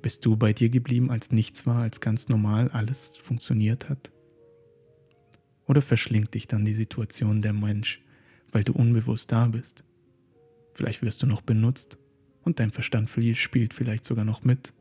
Bist 0.00 0.24
du 0.24 0.36
bei 0.36 0.52
dir 0.52 0.70
geblieben, 0.70 1.10
als 1.10 1.32
nichts 1.32 1.66
war, 1.66 1.82
als 1.82 2.00
ganz 2.00 2.28
normal 2.28 2.70
alles 2.70 3.12
funktioniert 3.20 3.88
hat? 3.88 4.12
Oder 5.66 5.82
verschlingt 5.82 6.32
dich 6.34 6.46
dann 6.46 6.64
die 6.64 6.74
Situation 6.74 7.42
der 7.42 7.52
Mensch, 7.52 8.00
weil 8.52 8.64
du 8.64 8.72
unbewusst 8.72 9.32
da 9.32 9.48
bist? 9.48 9.84
Vielleicht 10.76 11.00
wirst 11.00 11.22
du 11.22 11.26
noch 11.26 11.40
benutzt 11.40 11.96
und 12.42 12.60
dein 12.60 12.70
Verstand 12.70 13.08
spielt 13.08 13.72
vielleicht 13.72 14.04
sogar 14.04 14.26
noch 14.26 14.44
mit. 14.44 14.74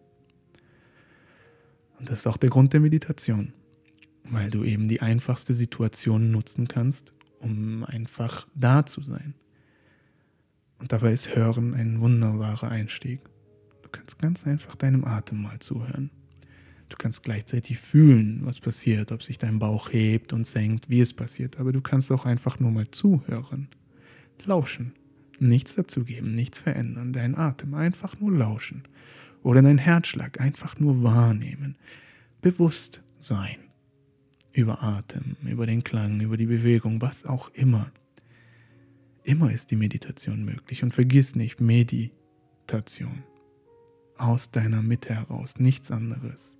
Und 1.97 2.09
das 2.09 2.19
ist 2.19 2.27
auch 2.27 2.35
der 2.35 2.49
Grund 2.49 2.73
der 2.73 2.81
Meditation, 2.81 3.53
weil 4.25 4.49
du 4.49 4.65
eben 4.65 4.89
die 4.89 4.99
einfachste 4.99 5.53
Situation 5.53 6.31
nutzen 6.31 6.67
kannst, 6.67 7.13
um 7.39 7.85
einfach 7.85 8.45
da 8.55 8.85
zu 8.85 8.99
sein. 9.03 9.35
Und 10.79 10.91
dabei 10.91 11.13
ist 11.13 11.33
Hören 11.33 11.73
ein 11.73 12.01
wunderbarer 12.01 12.67
Einstieg. 12.67 13.21
Du 13.81 13.87
kannst 13.89 14.19
ganz 14.19 14.45
einfach 14.45 14.75
deinem 14.75 15.05
Atem 15.05 15.41
mal 15.43 15.59
zuhören. 15.59 16.11
Du 16.89 16.97
kannst 16.97 17.23
gleichzeitig 17.23 17.79
fühlen, 17.79 18.41
was 18.43 18.59
passiert, 18.59 19.13
ob 19.13 19.23
sich 19.23 19.37
dein 19.37 19.59
Bauch 19.59 19.93
hebt 19.93 20.33
und 20.33 20.45
senkt, 20.45 20.89
wie 20.89 20.99
es 20.99 21.13
passiert. 21.13 21.57
Aber 21.57 21.71
du 21.71 21.79
kannst 21.79 22.11
auch 22.11 22.25
einfach 22.25 22.59
nur 22.59 22.71
mal 22.71 22.91
zuhören. 22.91 23.69
Lauschen. 24.43 24.93
Nichts 25.39 25.75
dazugeben, 25.75 26.33
nichts 26.33 26.59
verändern. 26.59 27.13
Dein 27.13 27.37
Atem 27.37 27.73
einfach 27.73 28.19
nur 28.19 28.31
lauschen. 28.31 28.83
Oder 29.43 29.61
dein 29.61 29.77
Herzschlag 29.77 30.39
einfach 30.39 30.79
nur 30.79 31.03
wahrnehmen. 31.03 31.77
Bewusst 32.41 33.01
sein 33.19 33.57
über 34.55 34.81
Atem, 34.81 35.35
über 35.43 35.65
den 35.65 35.83
Klang, 35.83 36.21
über 36.21 36.37
die 36.37 36.45
Bewegung, 36.45 37.01
was 37.01 37.25
auch 37.25 37.49
immer. 37.49 37.91
Immer 39.23 39.51
ist 39.51 39.71
die 39.71 39.75
Meditation 39.75 40.45
möglich 40.45 40.83
und 40.83 40.93
vergiss 40.93 41.35
nicht 41.35 41.59
Meditation. 41.59 43.23
Aus 44.17 44.51
deiner 44.51 44.81
Mitte 44.81 45.13
heraus, 45.13 45.59
nichts 45.59 45.91
anderes. 45.91 46.57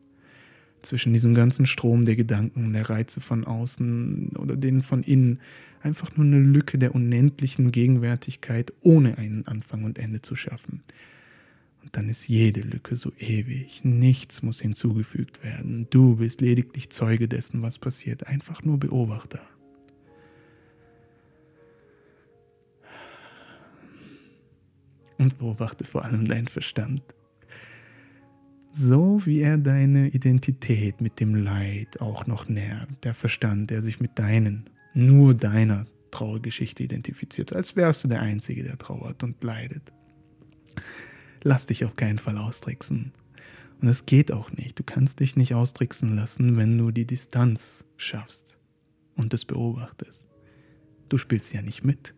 Zwischen 0.86 1.14
diesem 1.14 1.34
ganzen 1.34 1.66
Strom 1.66 2.06
der 2.06 2.16
Gedanken, 2.16 2.72
der 2.74 2.88
Reize 2.88 3.20
von 3.20 3.44
außen 3.44 4.34
oder 4.38 4.56
denen 4.56 4.84
von 4.84 5.02
innen, 5.02 5.40
einfach 5.82 6.16
nur 6.16 6.28
eine 6.28 6.40
Lücke 6.40 6.78
der 6.78 6.94
unendlichen 6.94 7.72
Gegenwärtigkeit, 7.72 8.72
ohne 8.82 9.18
einen 9.18 9.48
Anfang 9.48 9.84
und 9.84 9.98
Ende 9.98 10.22
zu 10.22 10.36
schaffen. 10.36 10.84
Und 11.82 11.96
dann 11.96 12.08
ist 12.08 12.28
jede 12.28 12.62
Lücke 12.62 12.96
so 12.98 13.12
ewig. 13.18 13.82
Nichts 13.84 14.44
muss 14.44 14.62
hinzugefügt 14.62 15.44
werden. 15.44 15.88
Du 15.90 16.18
bist 16.18 16.42
lediglich 16.42 16.92
Zeuge 16.92 17.28
dessen, 17.28 17.64
was 17.64 17.80
passiert. 17.80 18.28
Einfach 18.28 18.64
nur 18.64 18.80
Beobachter. 18.80 19.42
Und 25.18 25.40
beobachte 25.40 25.84
vor 25.84 26.06
allem 26.06 26.28
deinen 26.28 26.48
Verstand. 26.48 27.02
So 28.78 29.26
wie 29.26 29.40
er 29.40 29.58
deine 29.58 30.10
Identität 30.10 31.00
mit 31.00 31.20
dem 31.20 31.34
Leid 31.34 32.02
auch 32.02 32.28
noch 32.28 32.50
nährt. 32.50 32.90
Der 33.04 33.14
Verstand, 33.14 33.70
der 33.70 33.82
sich 33.82 34.02
mit 34.02 34.20
deinen, 34.20 34.70
nur 34.94 35.34
deiner 35.34 35.86
Trauergeschichte 36.12 36.84
identifiziert, 36.84 37.54
als 37.54 37.76
wärst 37.76 38.04
du 38.04 38.10
der 38.10 38.22
Einzige, 38.22 38.64
der 38.64 38.78
trauert 38.78 39.24
und 39.24 39.42
leidet 39.44 39.92
lass 41.46 41.68
dich 41.68 41.86
auf 41.86 41.96
keinen 41.96 42.20
Fall 42.20 42.38
austricksen. 42.38 43.14
Und 43.80 43.88
es 43.88 44.06
geht 44.06 44.32
auch 44.32 44.52
nicht. 44.52 44.78
Du 44.78 44.84
kannst 44.84 45.22
dich 45.22 45.38
nicht 45.38 45.54
austricksen 45.54 46.16
lassen, 46.16 46.58
wenn 46.58 46.78
du 46.78 46.92
die 46.92 47.06
Distanz 47.06 47.86
schaffst 47.96 48.58
und 49.16 49.34
es 49.34 49.46
beobachtest. 49.46 50.26
Du 51.08 51.18
spielst 51.18 51.54
ja 51.54 51.62
nicht 51.62 51.84
mit. 51.86 52.16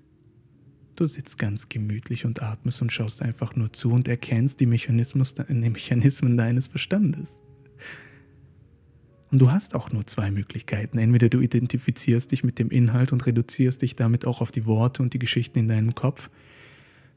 Du 0.97 1.05
sitzt 1.05 1.37
ganz 1.37 1.69
gemütlich 1.69 2.25
und 2.25 2.41
atmest 2.41 2.81
und 2.81 2.91
schaust 2.91 3.21
einfach 3.21 3.55
nur 3.55 3.71
zu 3.71 3.91
und 3.91 4.07
erkennst 4.07 4.59
die, 4.59 4.65
Mechanismus, 4.65 5.35
die 5.35 5.53
Mechanismen 5.53 6.37
deines 6.37 6.65
Verstandes. 6.65 7.39
Und 9.29 9.37
du 9.37 9.51
hast 9.51 9.75
auch 9.75 9.91
nur 9.91 10.07
zwei 10.07 10.31
Möglichkeiten. 10.31 10.97
Entweder 10.97 11.29
du 11.29 11.39
identifizierst 11.39 12.31
dich 12.31 12.43
mit 12.43 12.57
dem 12.57 12.71
Inhalt 12.71 13.13
und 13.13 13.27
reduzierst 13.27 13.83
dich 13.83 13.95
damit 13.95 14.25
auch 14.25 14.41
auf 14.41 14.49
die 14.49 14.65
Worte 14.65 15.03
und 15.03 15.13
die 15.13 15.19
Geschichten 15.19 15.59
in 15.59 15.67
deinem 15.67 15.93
Kopf, 15.93 16.31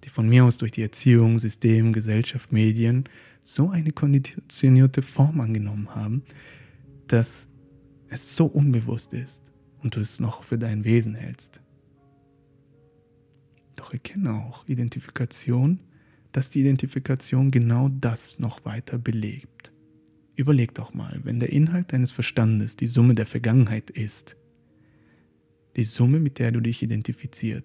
die 0.05 0.11
von 0.11 0.29
mir 0.29 0.45
aus 0.45 0.59
durch 0.59 0.73
die 0.73 0.83
Erziehung, 0.83 1.39
System, 1.39 1.95
Gesellschaft, 1.95 2.53
Medien 2.53 3.09
so 3.45 3.71
eine 3.71 3.93
konditionierte 3.93 5.01
Form 5.01 5.41
angenommen 5.41 5.95
haben, 5.95 6.23
dass 7.07 7.49
es 8.11 8.37
so 8.37 8.45
unbewusst 8.45 9.15
ist 9.15 9.43
und 9.83 9.97
du 9.97 10.01
es 10.01 10.21
noch 10.21 10.45
für 10.45 10.59
dein 10.59 10.85
Wesen 10.85 11.15
hältst. 11.15 11.63
Doch 13.81 13.95
erkenne 13.95 14.35
auch 14.35 14.69
Identifikation, 14.69 15.81
dass 16.33 16.51
die 16.51 16.61
Identifikation 16.61 17.51
genau 17.51 17.89
das 17.89 18.39
noch 18.39 18.67
weiter 18.67 18.99
belebt. 18.99 19.73
Überleg 20.37 20.75
doch 20.75 20.93
mal, 20.93 21.19
wenn 21.25 21.41
der 21.41 21.49
Inhalt 21.49 21.95
deines 21.95 22.11
Verstandes 22.11 22.77
die 22.77 22.89
Summe 22.89 23.15
der 23.15 23.25
Vergangenheit 23.25 23.89
ist, 23.89 24.37
die 25.77 25.85
Summe, 25.85 26.21
mit 26.21 26.39
der 26.39 26.53
du 26.53 26.61
dich 26.61 26.83
identifizierst, 26.83 27.65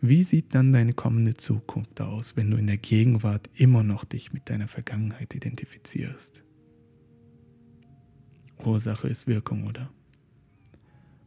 wie 0.00 0.24
sieht 0.24 0.52
dann 0.56 0.72
deine 0.72 0.94
kommende 0.94 1.34
Zukunft 1.34 2.00
aus, 2.00 2.36
wenn 2.36 2.50
du 2.50 2.56
in 2.56 2.66
der 2.66 2.78
Gegenwart 2.78 3.48
immer 3.54 3.84
noch 3.84 4.04
dich 4.04 4.32
mit 4.32 4.50
deiner 4.50 4.66
Vergangenheit 4.66 5.32
identifizierst? 5.32 6.42
Ursache 8.64 9.06
ist 9.06 9.28
Wirkung, 9.28 9.64
oder? 9.68 9.92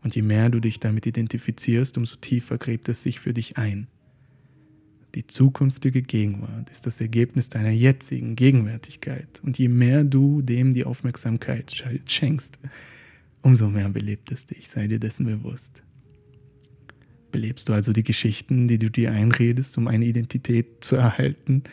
Und 0.03 0.15
je 0.15 0.21
mehr 0.21 0.49
du 0.49 0.59
dich 0.59 0.79
damit 0.79 1.05
identifizierst, 1.05 1.97
umso 1.97 2.15
tiefer 2.15 2.57
gräbt 2.57 2.89
es 2.89 3.03
sich 3.03 3.19
für 3.19 3.33
dich 3.33 3.57
ein. 3.57 3.87
Die 5.13 5.27
zukünftige 5.27 6.01
Gegenwart 6.01 6.69
ist 6.69 6.87
das 6.87 7.01
Ergebnis 7.01 7.49
deiner 7.49 7.71
jetzigen 7.71 8.35
Gegenwärtigkeit. 8.35 9.41
Und 9.43 9.59
je 9.59 9.67
mehr 9.67 10.03
du 10.03 10.41
dem 10.41 10.73
die 10.73 10.85
Aufmerksamkeit 10.85 11.83
schenkst, 12.05 12.59
umso 13.41 13.69
mehr 13.69 13.89
belebt 13.89 14.31
es 14.31 14.45
dich. 14.45 14.69
Sei 14.69 14.87
dir 14.87 14.99
dessen 14.99 15.25
bewusst. 15.25 15.83
Belebst 17.31 17.69
du 17.69 17.73
also 17.73 17.93
die 17.93 18.03
Geschichten, 18.03 18.67
die 18.67 18.77
du 18.77 18.89
dir 18.89 19.11
einredest, 19.11 19.77
um 19.77 19.87
eine 19.87 20.05
Identität 20.05 20.83
zu 20.83 20.95
erhalten, 20.95 21.63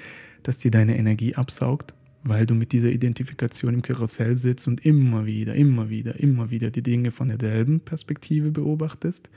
dass 0.43 0.59
dir 0.59 0.71
deine 0.71 0.97
Energie 0.97 1.35
absaugt, 1.35 1.95
weil 2.25 2.47
du 2.47 2.55
mit 2.55 2.73
dieser 2.73 2.91
Identifikation 2.91 3.75
im 3.75 3.83
Karussell 3.83 4.37
sitzt 4.37 4.69
und 4.69 4.85
immer 4.85 5.27
wieder, 5.27 5.55
immer 5.55 5.89
wieder, 5.89 6.19
immer 6.19 6.51
wieder 6.51 6.71
die 6.71 6.83
Dinge 6.83 7.11
von 7.11 7.29
derselben 7.29 7.81
Perspektive 7.81 8.51
beobachtest? 8.51 9.29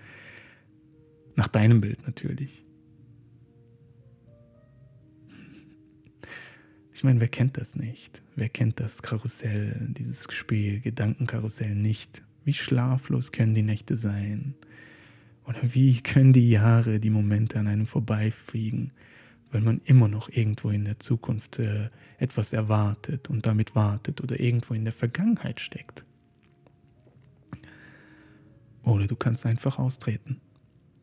Nach 1.35 1.47
deinem 1.47 1.81
Bild 1.81 2.05
natürlich. 2.05 2.65
Ich 6.93 7.03
meine, 7.03 7.19
wer 7.19 7.29
kennt 7.29 7.57
das 7.57 7.75
nicht? 7.75 8.21
Wer 8.35 8.49
kennt 8.49 8.79
das 8.79 9.01
Karussell, 9.01 9.87
dieses 9.97 10.27
Spiel, 10.31 10.81
Gedankenkarussell 10.81 11.73
nicht? 11.73 12.21
Wie 12.43 12.53
schlaflos 12.53 13.31
können 13.31 13.55
die 13.55 13.63
Nächte 13.63 13.95
sein? 13.95 14.53
Oder 15.45 15.61
wie 15.63 15.99
können 16.01 16.33
die 16.33 16.51
Jahre, 16.51 16.99
die 16.99 17.09
Momente 17.09 17.57
an 17.57 17.67
einem 17.67 17.87
vorbeifliegen, 17.87 18.91
weil 19.51 19.61
man 19.61 19.81
immer 19.85 20.07
noch 20.07 20.29
irgendwo 20.29 20.69
in 20.69 20.85
der 20.85 20.99
Zukunft 20.99 21.59
äh, 21.59 21.89
etwas 22.17 22.53
erwartet 22.53 23.29
und 23.29 23.45
damit 23.45 23.75
wartet 23.75 24.21
oder 24.21 24.39
irgendwo 24.39 24.73
in 24.73 24.85
der 24.85 24.93
Vergangenheit 24.93 25.59
steckt. 25.59 26.05
Oder 28.83 29.07
du 29.07 29.15
kannst 29.15 29.45
einfach 29.45 29.77
austreten. 29.77 30.39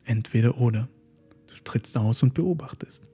Entweder 0.03 0.57
oder. 0.57 0.89
Du 1.47 1.55
trittst 1.63 1.97
aus 1.97 2.23
und 2.23 2.33
beobachtest. 2.33 3.05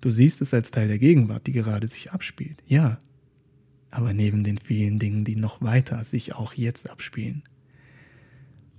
Du 0.00 0.10
siehst 0.10 0.40
es 0.40 0.54
als 0.54 0.70
Teil 0.70 0.88
der 0.88 0.98
Gegenwart, 0.98 1.46
die 1.46 1.52
gerade 1.52 1.88
sich 1.88 2.12
abspielt. 2.12 2.62
Ja. 2.66 2.98
Aber 3.90 4.12
neben 4.12 4.42
den 4.42 4.58
vielen 4.58 4.98
Dingen, 4.98 5.24
die 5.24 5.36
noch 5.36 5.62
weiter 5.62 6.02
sich 6.04 6.34
auch 6.34 6.52
jetzt 6.54 6.90
abspielen. 6.90 7.42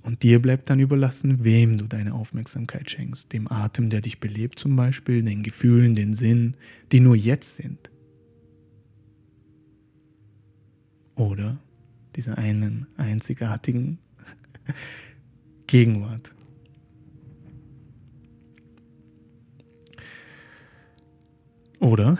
Und 0.05 0.21
dir 0.21 0.39
bleibt 0.39 0.69
dann 0.69 0.79
überlassen, 0.79 1.43
wem 1.43 1.79
du 1.79 1.87
deine 1.87 2.13
Aufmerksamkeit 2.13 2.91
schenkst. 2.91 3.33
Dem 3.33 3.51
Atem, 3.51 3.89
der 3.89 4.01
dich 4.01 4.19
belebt 4.19 4.59
zum 4.59 4.75
Beispiel, 4.75 5.23
den 5.23 5.41
Gefühlen, 5.41 5.95
den 5.95 6.13
Sinn, 6.13 6.53
die 6.91 6.99
nur 6.99 7.15
jetzt 7.15 7.55
sind. 7.55 7.89
Oder 11.15 11.57
dieser 12.15 12.37
einen 12.37 12.85
einzigartigen 12.97 13.97
Gegenwart. 15.67 16.35
Oder 21.79 22.19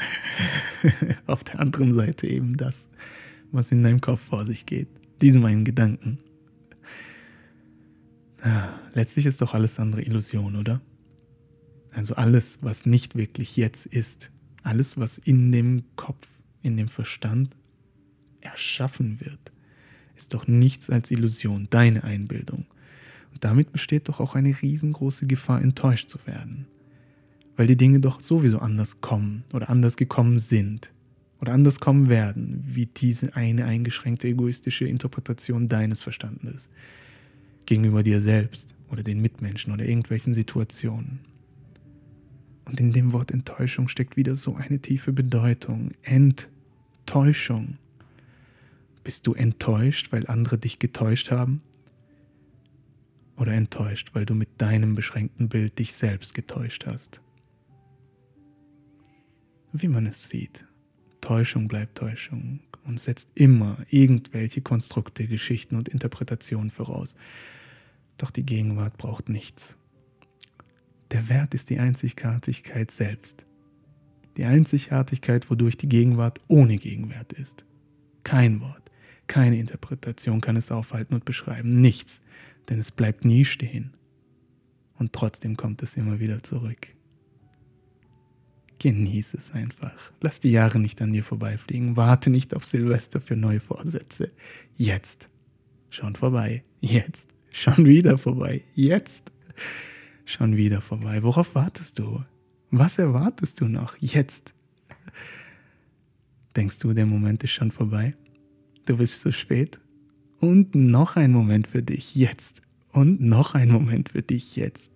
auf 1.28 1.44
der 1.44 1.60
anderen 1.60 1.94
Seite 1.94 2.26
eben 2.26 2.58
das, 2.58 2.88
was 3.52 3.72
in 3.72 3.84
deinem 3.84 4.02
Kopf 4.02 4.22
vor 4.22 4.44
sich 4.44 4.66
geht. 4.66 4.88
Diesen 5.22 5.44
meinen 5.44 5.66
Gedanken. 5.66 6.18
Letztlich 8.94 9.26
ist 9.26 9.42
doch 9.42 9.54
alles 9.54 9.80
andere 9.80 10.04
Illusion, 10.04 10.56
oder? 10.56 10.82
Also 11.92 12.16
alles, 12.16 12.60
was 12.62 12.86
nicht 12.86 13.16
wirklich 13.16 13.58
jetzt 13.58 13.86
ist, 13.88 14.32
alles, 14.64 14.98
was 14.98 15.18
in 15.18 15.52
dem 15.52 15.84
Kopf, 15.96 16.28
in 16.62 16.78
dem 16.78 16.88
Verstand 16.88 17.56
erschaffen 18.42 19.20
wird, 19.20 19.52
ist 20.16 20.34
doch 20.34 20.48
nichts 20.48 20.90
als 20.90 21.10
Illusion, 21.10 21.68
deine 21.70 22.04
Einbildung. 22.04 22.66
Und 23.34 23.44
damit 23.44 23.72
besteht 23.72 24.08
doch 24.10 24.20
auch 24.20 24.36
eine 24.36 24.56
riesengroße 24.62 25.26
Gefahr, 25.26 25.62
enttäuscht 25.62 26.10
zu 26.10 26.20
werden. 26.26 26.68
Weil 27.56 27.68
die 27.68 27.78
Dinge 27.78 28.00
doch 28.00 28.22
sowieso 28.22 28.60
anders 28.60 29.02
kommen 29.02 29.44
oder 29.54 29.70
anders 29.70 29.98
gekommen 29.98 30.40
sind 30.40 30.94
oder 31.42 31.54
anders 31.54 31.80
kommen 31.80 32.10
werden, 32.10 32.64
wie 32.66 32.86
diese 32.86 33.36
eine 33.36 33.66
eingeschränkte 33.66 34.28
egoistische 34.28 34.86
Interpretation 34.86 35.68
deines 35.68 36.02
Verstandes 36.02 36.70
gegenüber 37.66 38.04
dir 38.04 38.22
selbst 38.22 38.76
oder 38.90 39.04
den 39.04 39.22
Mitmenschen 39.22 39.74
oder 39.74 39.86
irgendwelchen 39.86 40.34
Situationen. 40.34 41.20
Und 42.66 42.80
in 42.80 42.92
dem 42.92 43.14
Wort 43.14 43.32
Enttäuschung 43.32 43.88
steckt 43.88 44.18
wieder 44.18 44.36
so 44.36 44.56
eine 44.56 44.80
tiefe 44.80 45.14
Bedeutung. 45.14 45.92
Enttäuschung. 46.02 47.78
Bist 49.04 49.28
du 49.28 49.34
enttäuscht, 49.34 50.12
weil 50.12 50.26
andere 50.28 50.58
dich 50.58 50.80
getäuscht 50.80 51.30
haben? 51.30 51.62
Oder 53.38 53.54
enttäuscht, 53.54 54.12
weil 54.14 54.26
du 54.26 54.34
mit 54.34 54.50
deinem 54.58 54.96
beschränkten 54.96 55.50
Bild 55.50 55.78
dich 55.78 55.94
selbst 55.94 56.34
getäuscht 56.34 56.86
hast? 56.86 57.22
Wie 59.74 59.90
man 59.90 60.06
es 60.06 60.28
sieht, 60.28 60.66
Täuschung 61.22 61.68
bleibt 61.68 61.98
Täuschung 61.98 62.62
und 62.86 63.00
setzt 63.00 63.30
immer 63.36 63.78
irgendwelche 63.90 64.62
Konstrukte, 64.62 65.28
Geschichten 65.28 65.76
und 65.76 65.90
Interpretationen 65.90 66.72
voraus. 66.72 67.16
Doch 68.18 68.32
die 68.32 68.46
Gegenwart 68.46 68.98
braucht 68.98 69.30
nichts. 69.30 69.78
Der 71.12 71.30
Wert 71.30 71.54
ist 71.54 71.70
die 71.70 71.80
Einzigartigkeit 71.80 72.92
selbst. 72.92 73.46
Die 74.38 74.46
Einzigartigkeit, 74.46 75.50
wodurch 75.50 75.78
die 75.78 75.90
Gegenwart 75.90 76.42
ohne 76.48 76.78
Gegenwert 76.78 77.34
ist. 77.34 77.66
Kein 78.24 78.60
Wort, 78.60 78.92
keine 79.28 79.58
Interpretation 79.58 80.42
kann 80.42 80.58
es 80.58 80.72
aufhalten 80.72 81.14
und 81.14 81.26
beschreiben, 81.26 81.80
nichts, 81.80 82.22
denn 82.70 82.80
es 82.80 82.92
bleibt 82.92 83.24
nie 83.24 83.46
stehen. 83.46 83.94
Und 84.98 85.14
trotzdem 85.14 85.58
kommt 85.58 85.84
es 85.84 85.96
immer 85.96 86.20
wieder 86.20 86.42
zurück. 86.44 86.88
Genieß 88.80 89.36
es 89.36 89.52
einfach. 89.52 90.12
Lass 90.22 90.40
die 90.40 90.52
Jahre 90.52 90.80
nicht 90.80 91.02
an 91.02 91.14
dir 91.14 91.24
vorbeifliegen. 91.24 91.96
Warte 91.96 92.30
nicht 92.30 92.54
auf 92.54 92.66
Silvester 92.66 93.22
für 93.22 93.36
neue 93.36 93.60
Vorsätze. 93.60 94.32
Jetzt. 94.76 95.30
Schon 95.90 96.16
vorbei. 96.16 96.64
Jetzt. 96.82 97.35
Schon 97.58 97.86
wieder 97.86 98.18
vorbei. 98.18 98.64
Jetzt. 98.74 99.32
Schon 100.26 100.58
wieder 100.58 100.82
vorbei. 100.82 101.24
Worauf 101.24 101.56
wartest 101.56 101.98
du? 101.98 102.22
Was 102.70 103.00
erwartest 103.00 103.62
du 103.62 103.70
noch? 103.70 103.96
Jetzt. 104.02 104.54
Denkst 106.58 106.80
du, 106.80 106.92
der 106.92 107.06
Moment 107.06 107.46
ist 107.46 107.52
schon 107.52 107.72
vorbei? 107.72 108.14
Du 108.86 108.98
bist 108.98 109.22
zu 109.22 109.32
spät? 109.32 109.80
Und 110.42 110.76
noch 110.76 111.16
ein 111.16 111.32
Moment 111.32 111.68
für 111.68 111.82
dich 111.82 112.14
jetzt. 112.14 112.62
Und 112.92 113.22
noch 113.22 113.56
ein 113.56 113.72
Moment 113.72 114.10
für 114.10 114.22
dich 114.22 114.58
jetzt. 114.58 114.92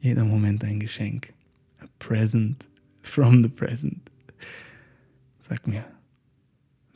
Jeder 0.00 0.26
Moment 0.26 0.62
ein 0.64 0.80
Geschenk. 0.80 1.32
A 1.78 1.86
present 1.98 2.68
from 3.00 3.42
the 3.42 3.48
present. 3.48 4.10
Sag 5.40 5.66
mir, 5.66 5.86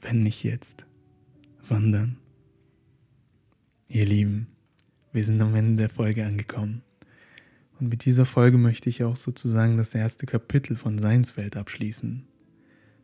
wenn 0.03 0.23
nicht 0.25 0.45
jetzt, 0.45 0.85
wann 1.67 1.91
dann? 1.91 2.17
Ihr 3.89 4.05
Lieben, 4.05 4.47
wir 5.13 5.25
sind 5.25 5.41
am 5.41 5.55
Ende 5.55 5.77
der 5.83 5.91
Folge 5.91 6.25
angekommen. 6.25 6.83
Und 7.81 7.89
mit 7.89 8.05
dieser 8.05 8.27
Folge 8.27 8.59
möchte 8.59 8.89
ich 8.89 9.05
auch 9.05 9.17
sozusagen 9.17 9.77
das 9.77 9.95
erste 9.95 10.27
Kapitel 10.27 10.77
von 10.77 10.99
Seinswelt 10.99 11.57
abschließen. 11.57 12.27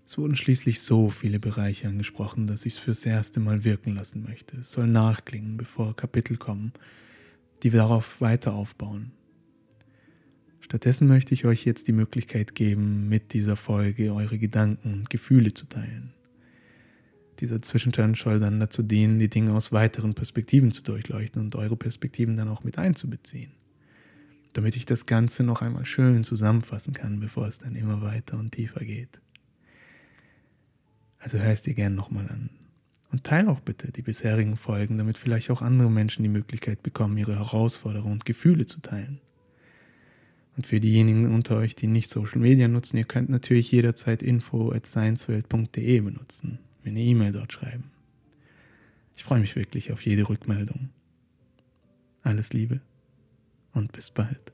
Es 0.07 0.19
wurden 0.19 0.37
schließlich 0.37 0.81
so 0.81 1.09
viele 1.09 1.39
Bereiche 1.39 1.89
angesprochen, 1.89 2.47
dass 2.47 2.67
ich 2.67 2.75
es 2.75 2.79
fürs 2.79 3.07
erste 3.07 3.41
Mal 3.41 3.65
wirken 3.65 3.95
lassen 3.95 4.23
möchte. 4.23 4.59
Es 4.59 4.73
soll 4.73 4.87
nachklingen, 4.87 5.57
bevor 5.57 5.97
Kapitel 5.97 6.37
kommen, 6.37 6.73
die 7.63 7.71
darauf 7.71 8.21
weiter 8.21 8.53
aufbauen. 8.53 9.13
Stattdessen 10.61 11.09
möchte 11.09 11.35
ich 11.35 11.45
euch 11.47 11.65
jetzt 11.65 11.89
die 11.89 11.93
Möglichkeit 11.93 12.55
geben, 12.55 13.09
mit 13.09 13.33
dieser 13.33 13.57
Folge 13.57 14.13
eure 14.13 14.39
Gedanken 14.39 14.93
und 14.93 15.11
Gefühle 15.11 15.55
zu 15.55 15.67
teilen. 15.67 16.13
Dieser 17.41 17.63
Zwischenstand 17.63 18.17
soll 18.17 18.41
dann 18.41 18.61
dazu 18.61 18.83
dienen, 18.83 19.19
die 19.19 19.29
Dinge 19.29 19.53
aus 19.55 19.73
weiteren 19.73 20.15
Perspektiven 20.15 20.73
zu 20.73 20.83
durchleuchten 20.83 21.41
und 21.41 21.55
eure 21.57 21.77
Perspektiven 21.77 22.37
dann 22.37 22.49
auch 22.49 22.65
mit 22.65 22.79
einzubeziehen. 22.79 23.53
Damit 24.53 24.77
ich 24.77 24.87
das 24.87 25.07
Ganze 25.07 25.43
noch 25.43 25.63
einmal 25.63 25.85
schön 25.85 26.23
zusammenfassen 26.23 26.95
kann, 26.95 27.19
bevor 27.19 27.49
es 27.49 27.59
dann 27.59 27.75
immer 27.75 28.03
weiter 28.03 28.39
und 28.39 28.53
tiefer 28.53 28.85
geht. 28.85 29.21
Also 31.19 31.39
hör 31.39 31.53
es 31.53 31.63
dir 31.63 31.75
gern 31.75 31.95
nochmal 31.95 32.29
an. 32.29 32.51
Und 33.11 33.25
teile 33.25 33.49
auch 33.49 33.61
bitte 33.61 33.93
die 33.93 34.03
bisherigen 34.03 34.57
Folgen, 34.57 34.99
damit 34.99 35.19
vielleicht 35.19 35.51
auch 35.51 35.63
andere 35.63 35.91
Menschen 35.91 36.23
die 36.23 36.29
Möglichkeit 36.29 36.83
bekommen, 36.83 37.17
ihre 37.17 37.37
Herausforderungen 37.37 38.15
und 38.15 38.25
Gefühle 38.25 38.67
zu 38.67 38.81
teilen. 38.81 39.21
Und 40.57 40.67
für 40.67 40.81
diejenigen 40.81 41.33
unter 41.35 41.57
euch, 41.57 41.75
die 41.75 41.87
nicht 41.87 42.11
Social 42.11 42.41
Media 42.41 42.69
nutzen, 42.69 42.97
ihr 42.97 43.05
könnt 43.05 43.29
natürlich 43.29 43.73
jederzeit 43.73 44.23
info 44.23 44.71
at 44.73 44.87
sciencewelt.de 44.87 46.01
benutzen, 46.01 46.59
mir 46.85 46.91
eine 46.91 47.01
E-Mail 47.01 47.33
dort 47.33 47.53
schreiben. 47.53 47.91
Ich 49.17 49.25
freue 49.25 49.41
mich 49.41 49.57
wirklich 49.57 49.93
auf 49.93 50.05
jede 50.05 50.29
Rückmeldung. 50.29 50.91
Alles 52.23 52.53
Liebe 52.53 52.81
und 53.73 53.93
bis 53.93 54.11
bald. 54.11 54.54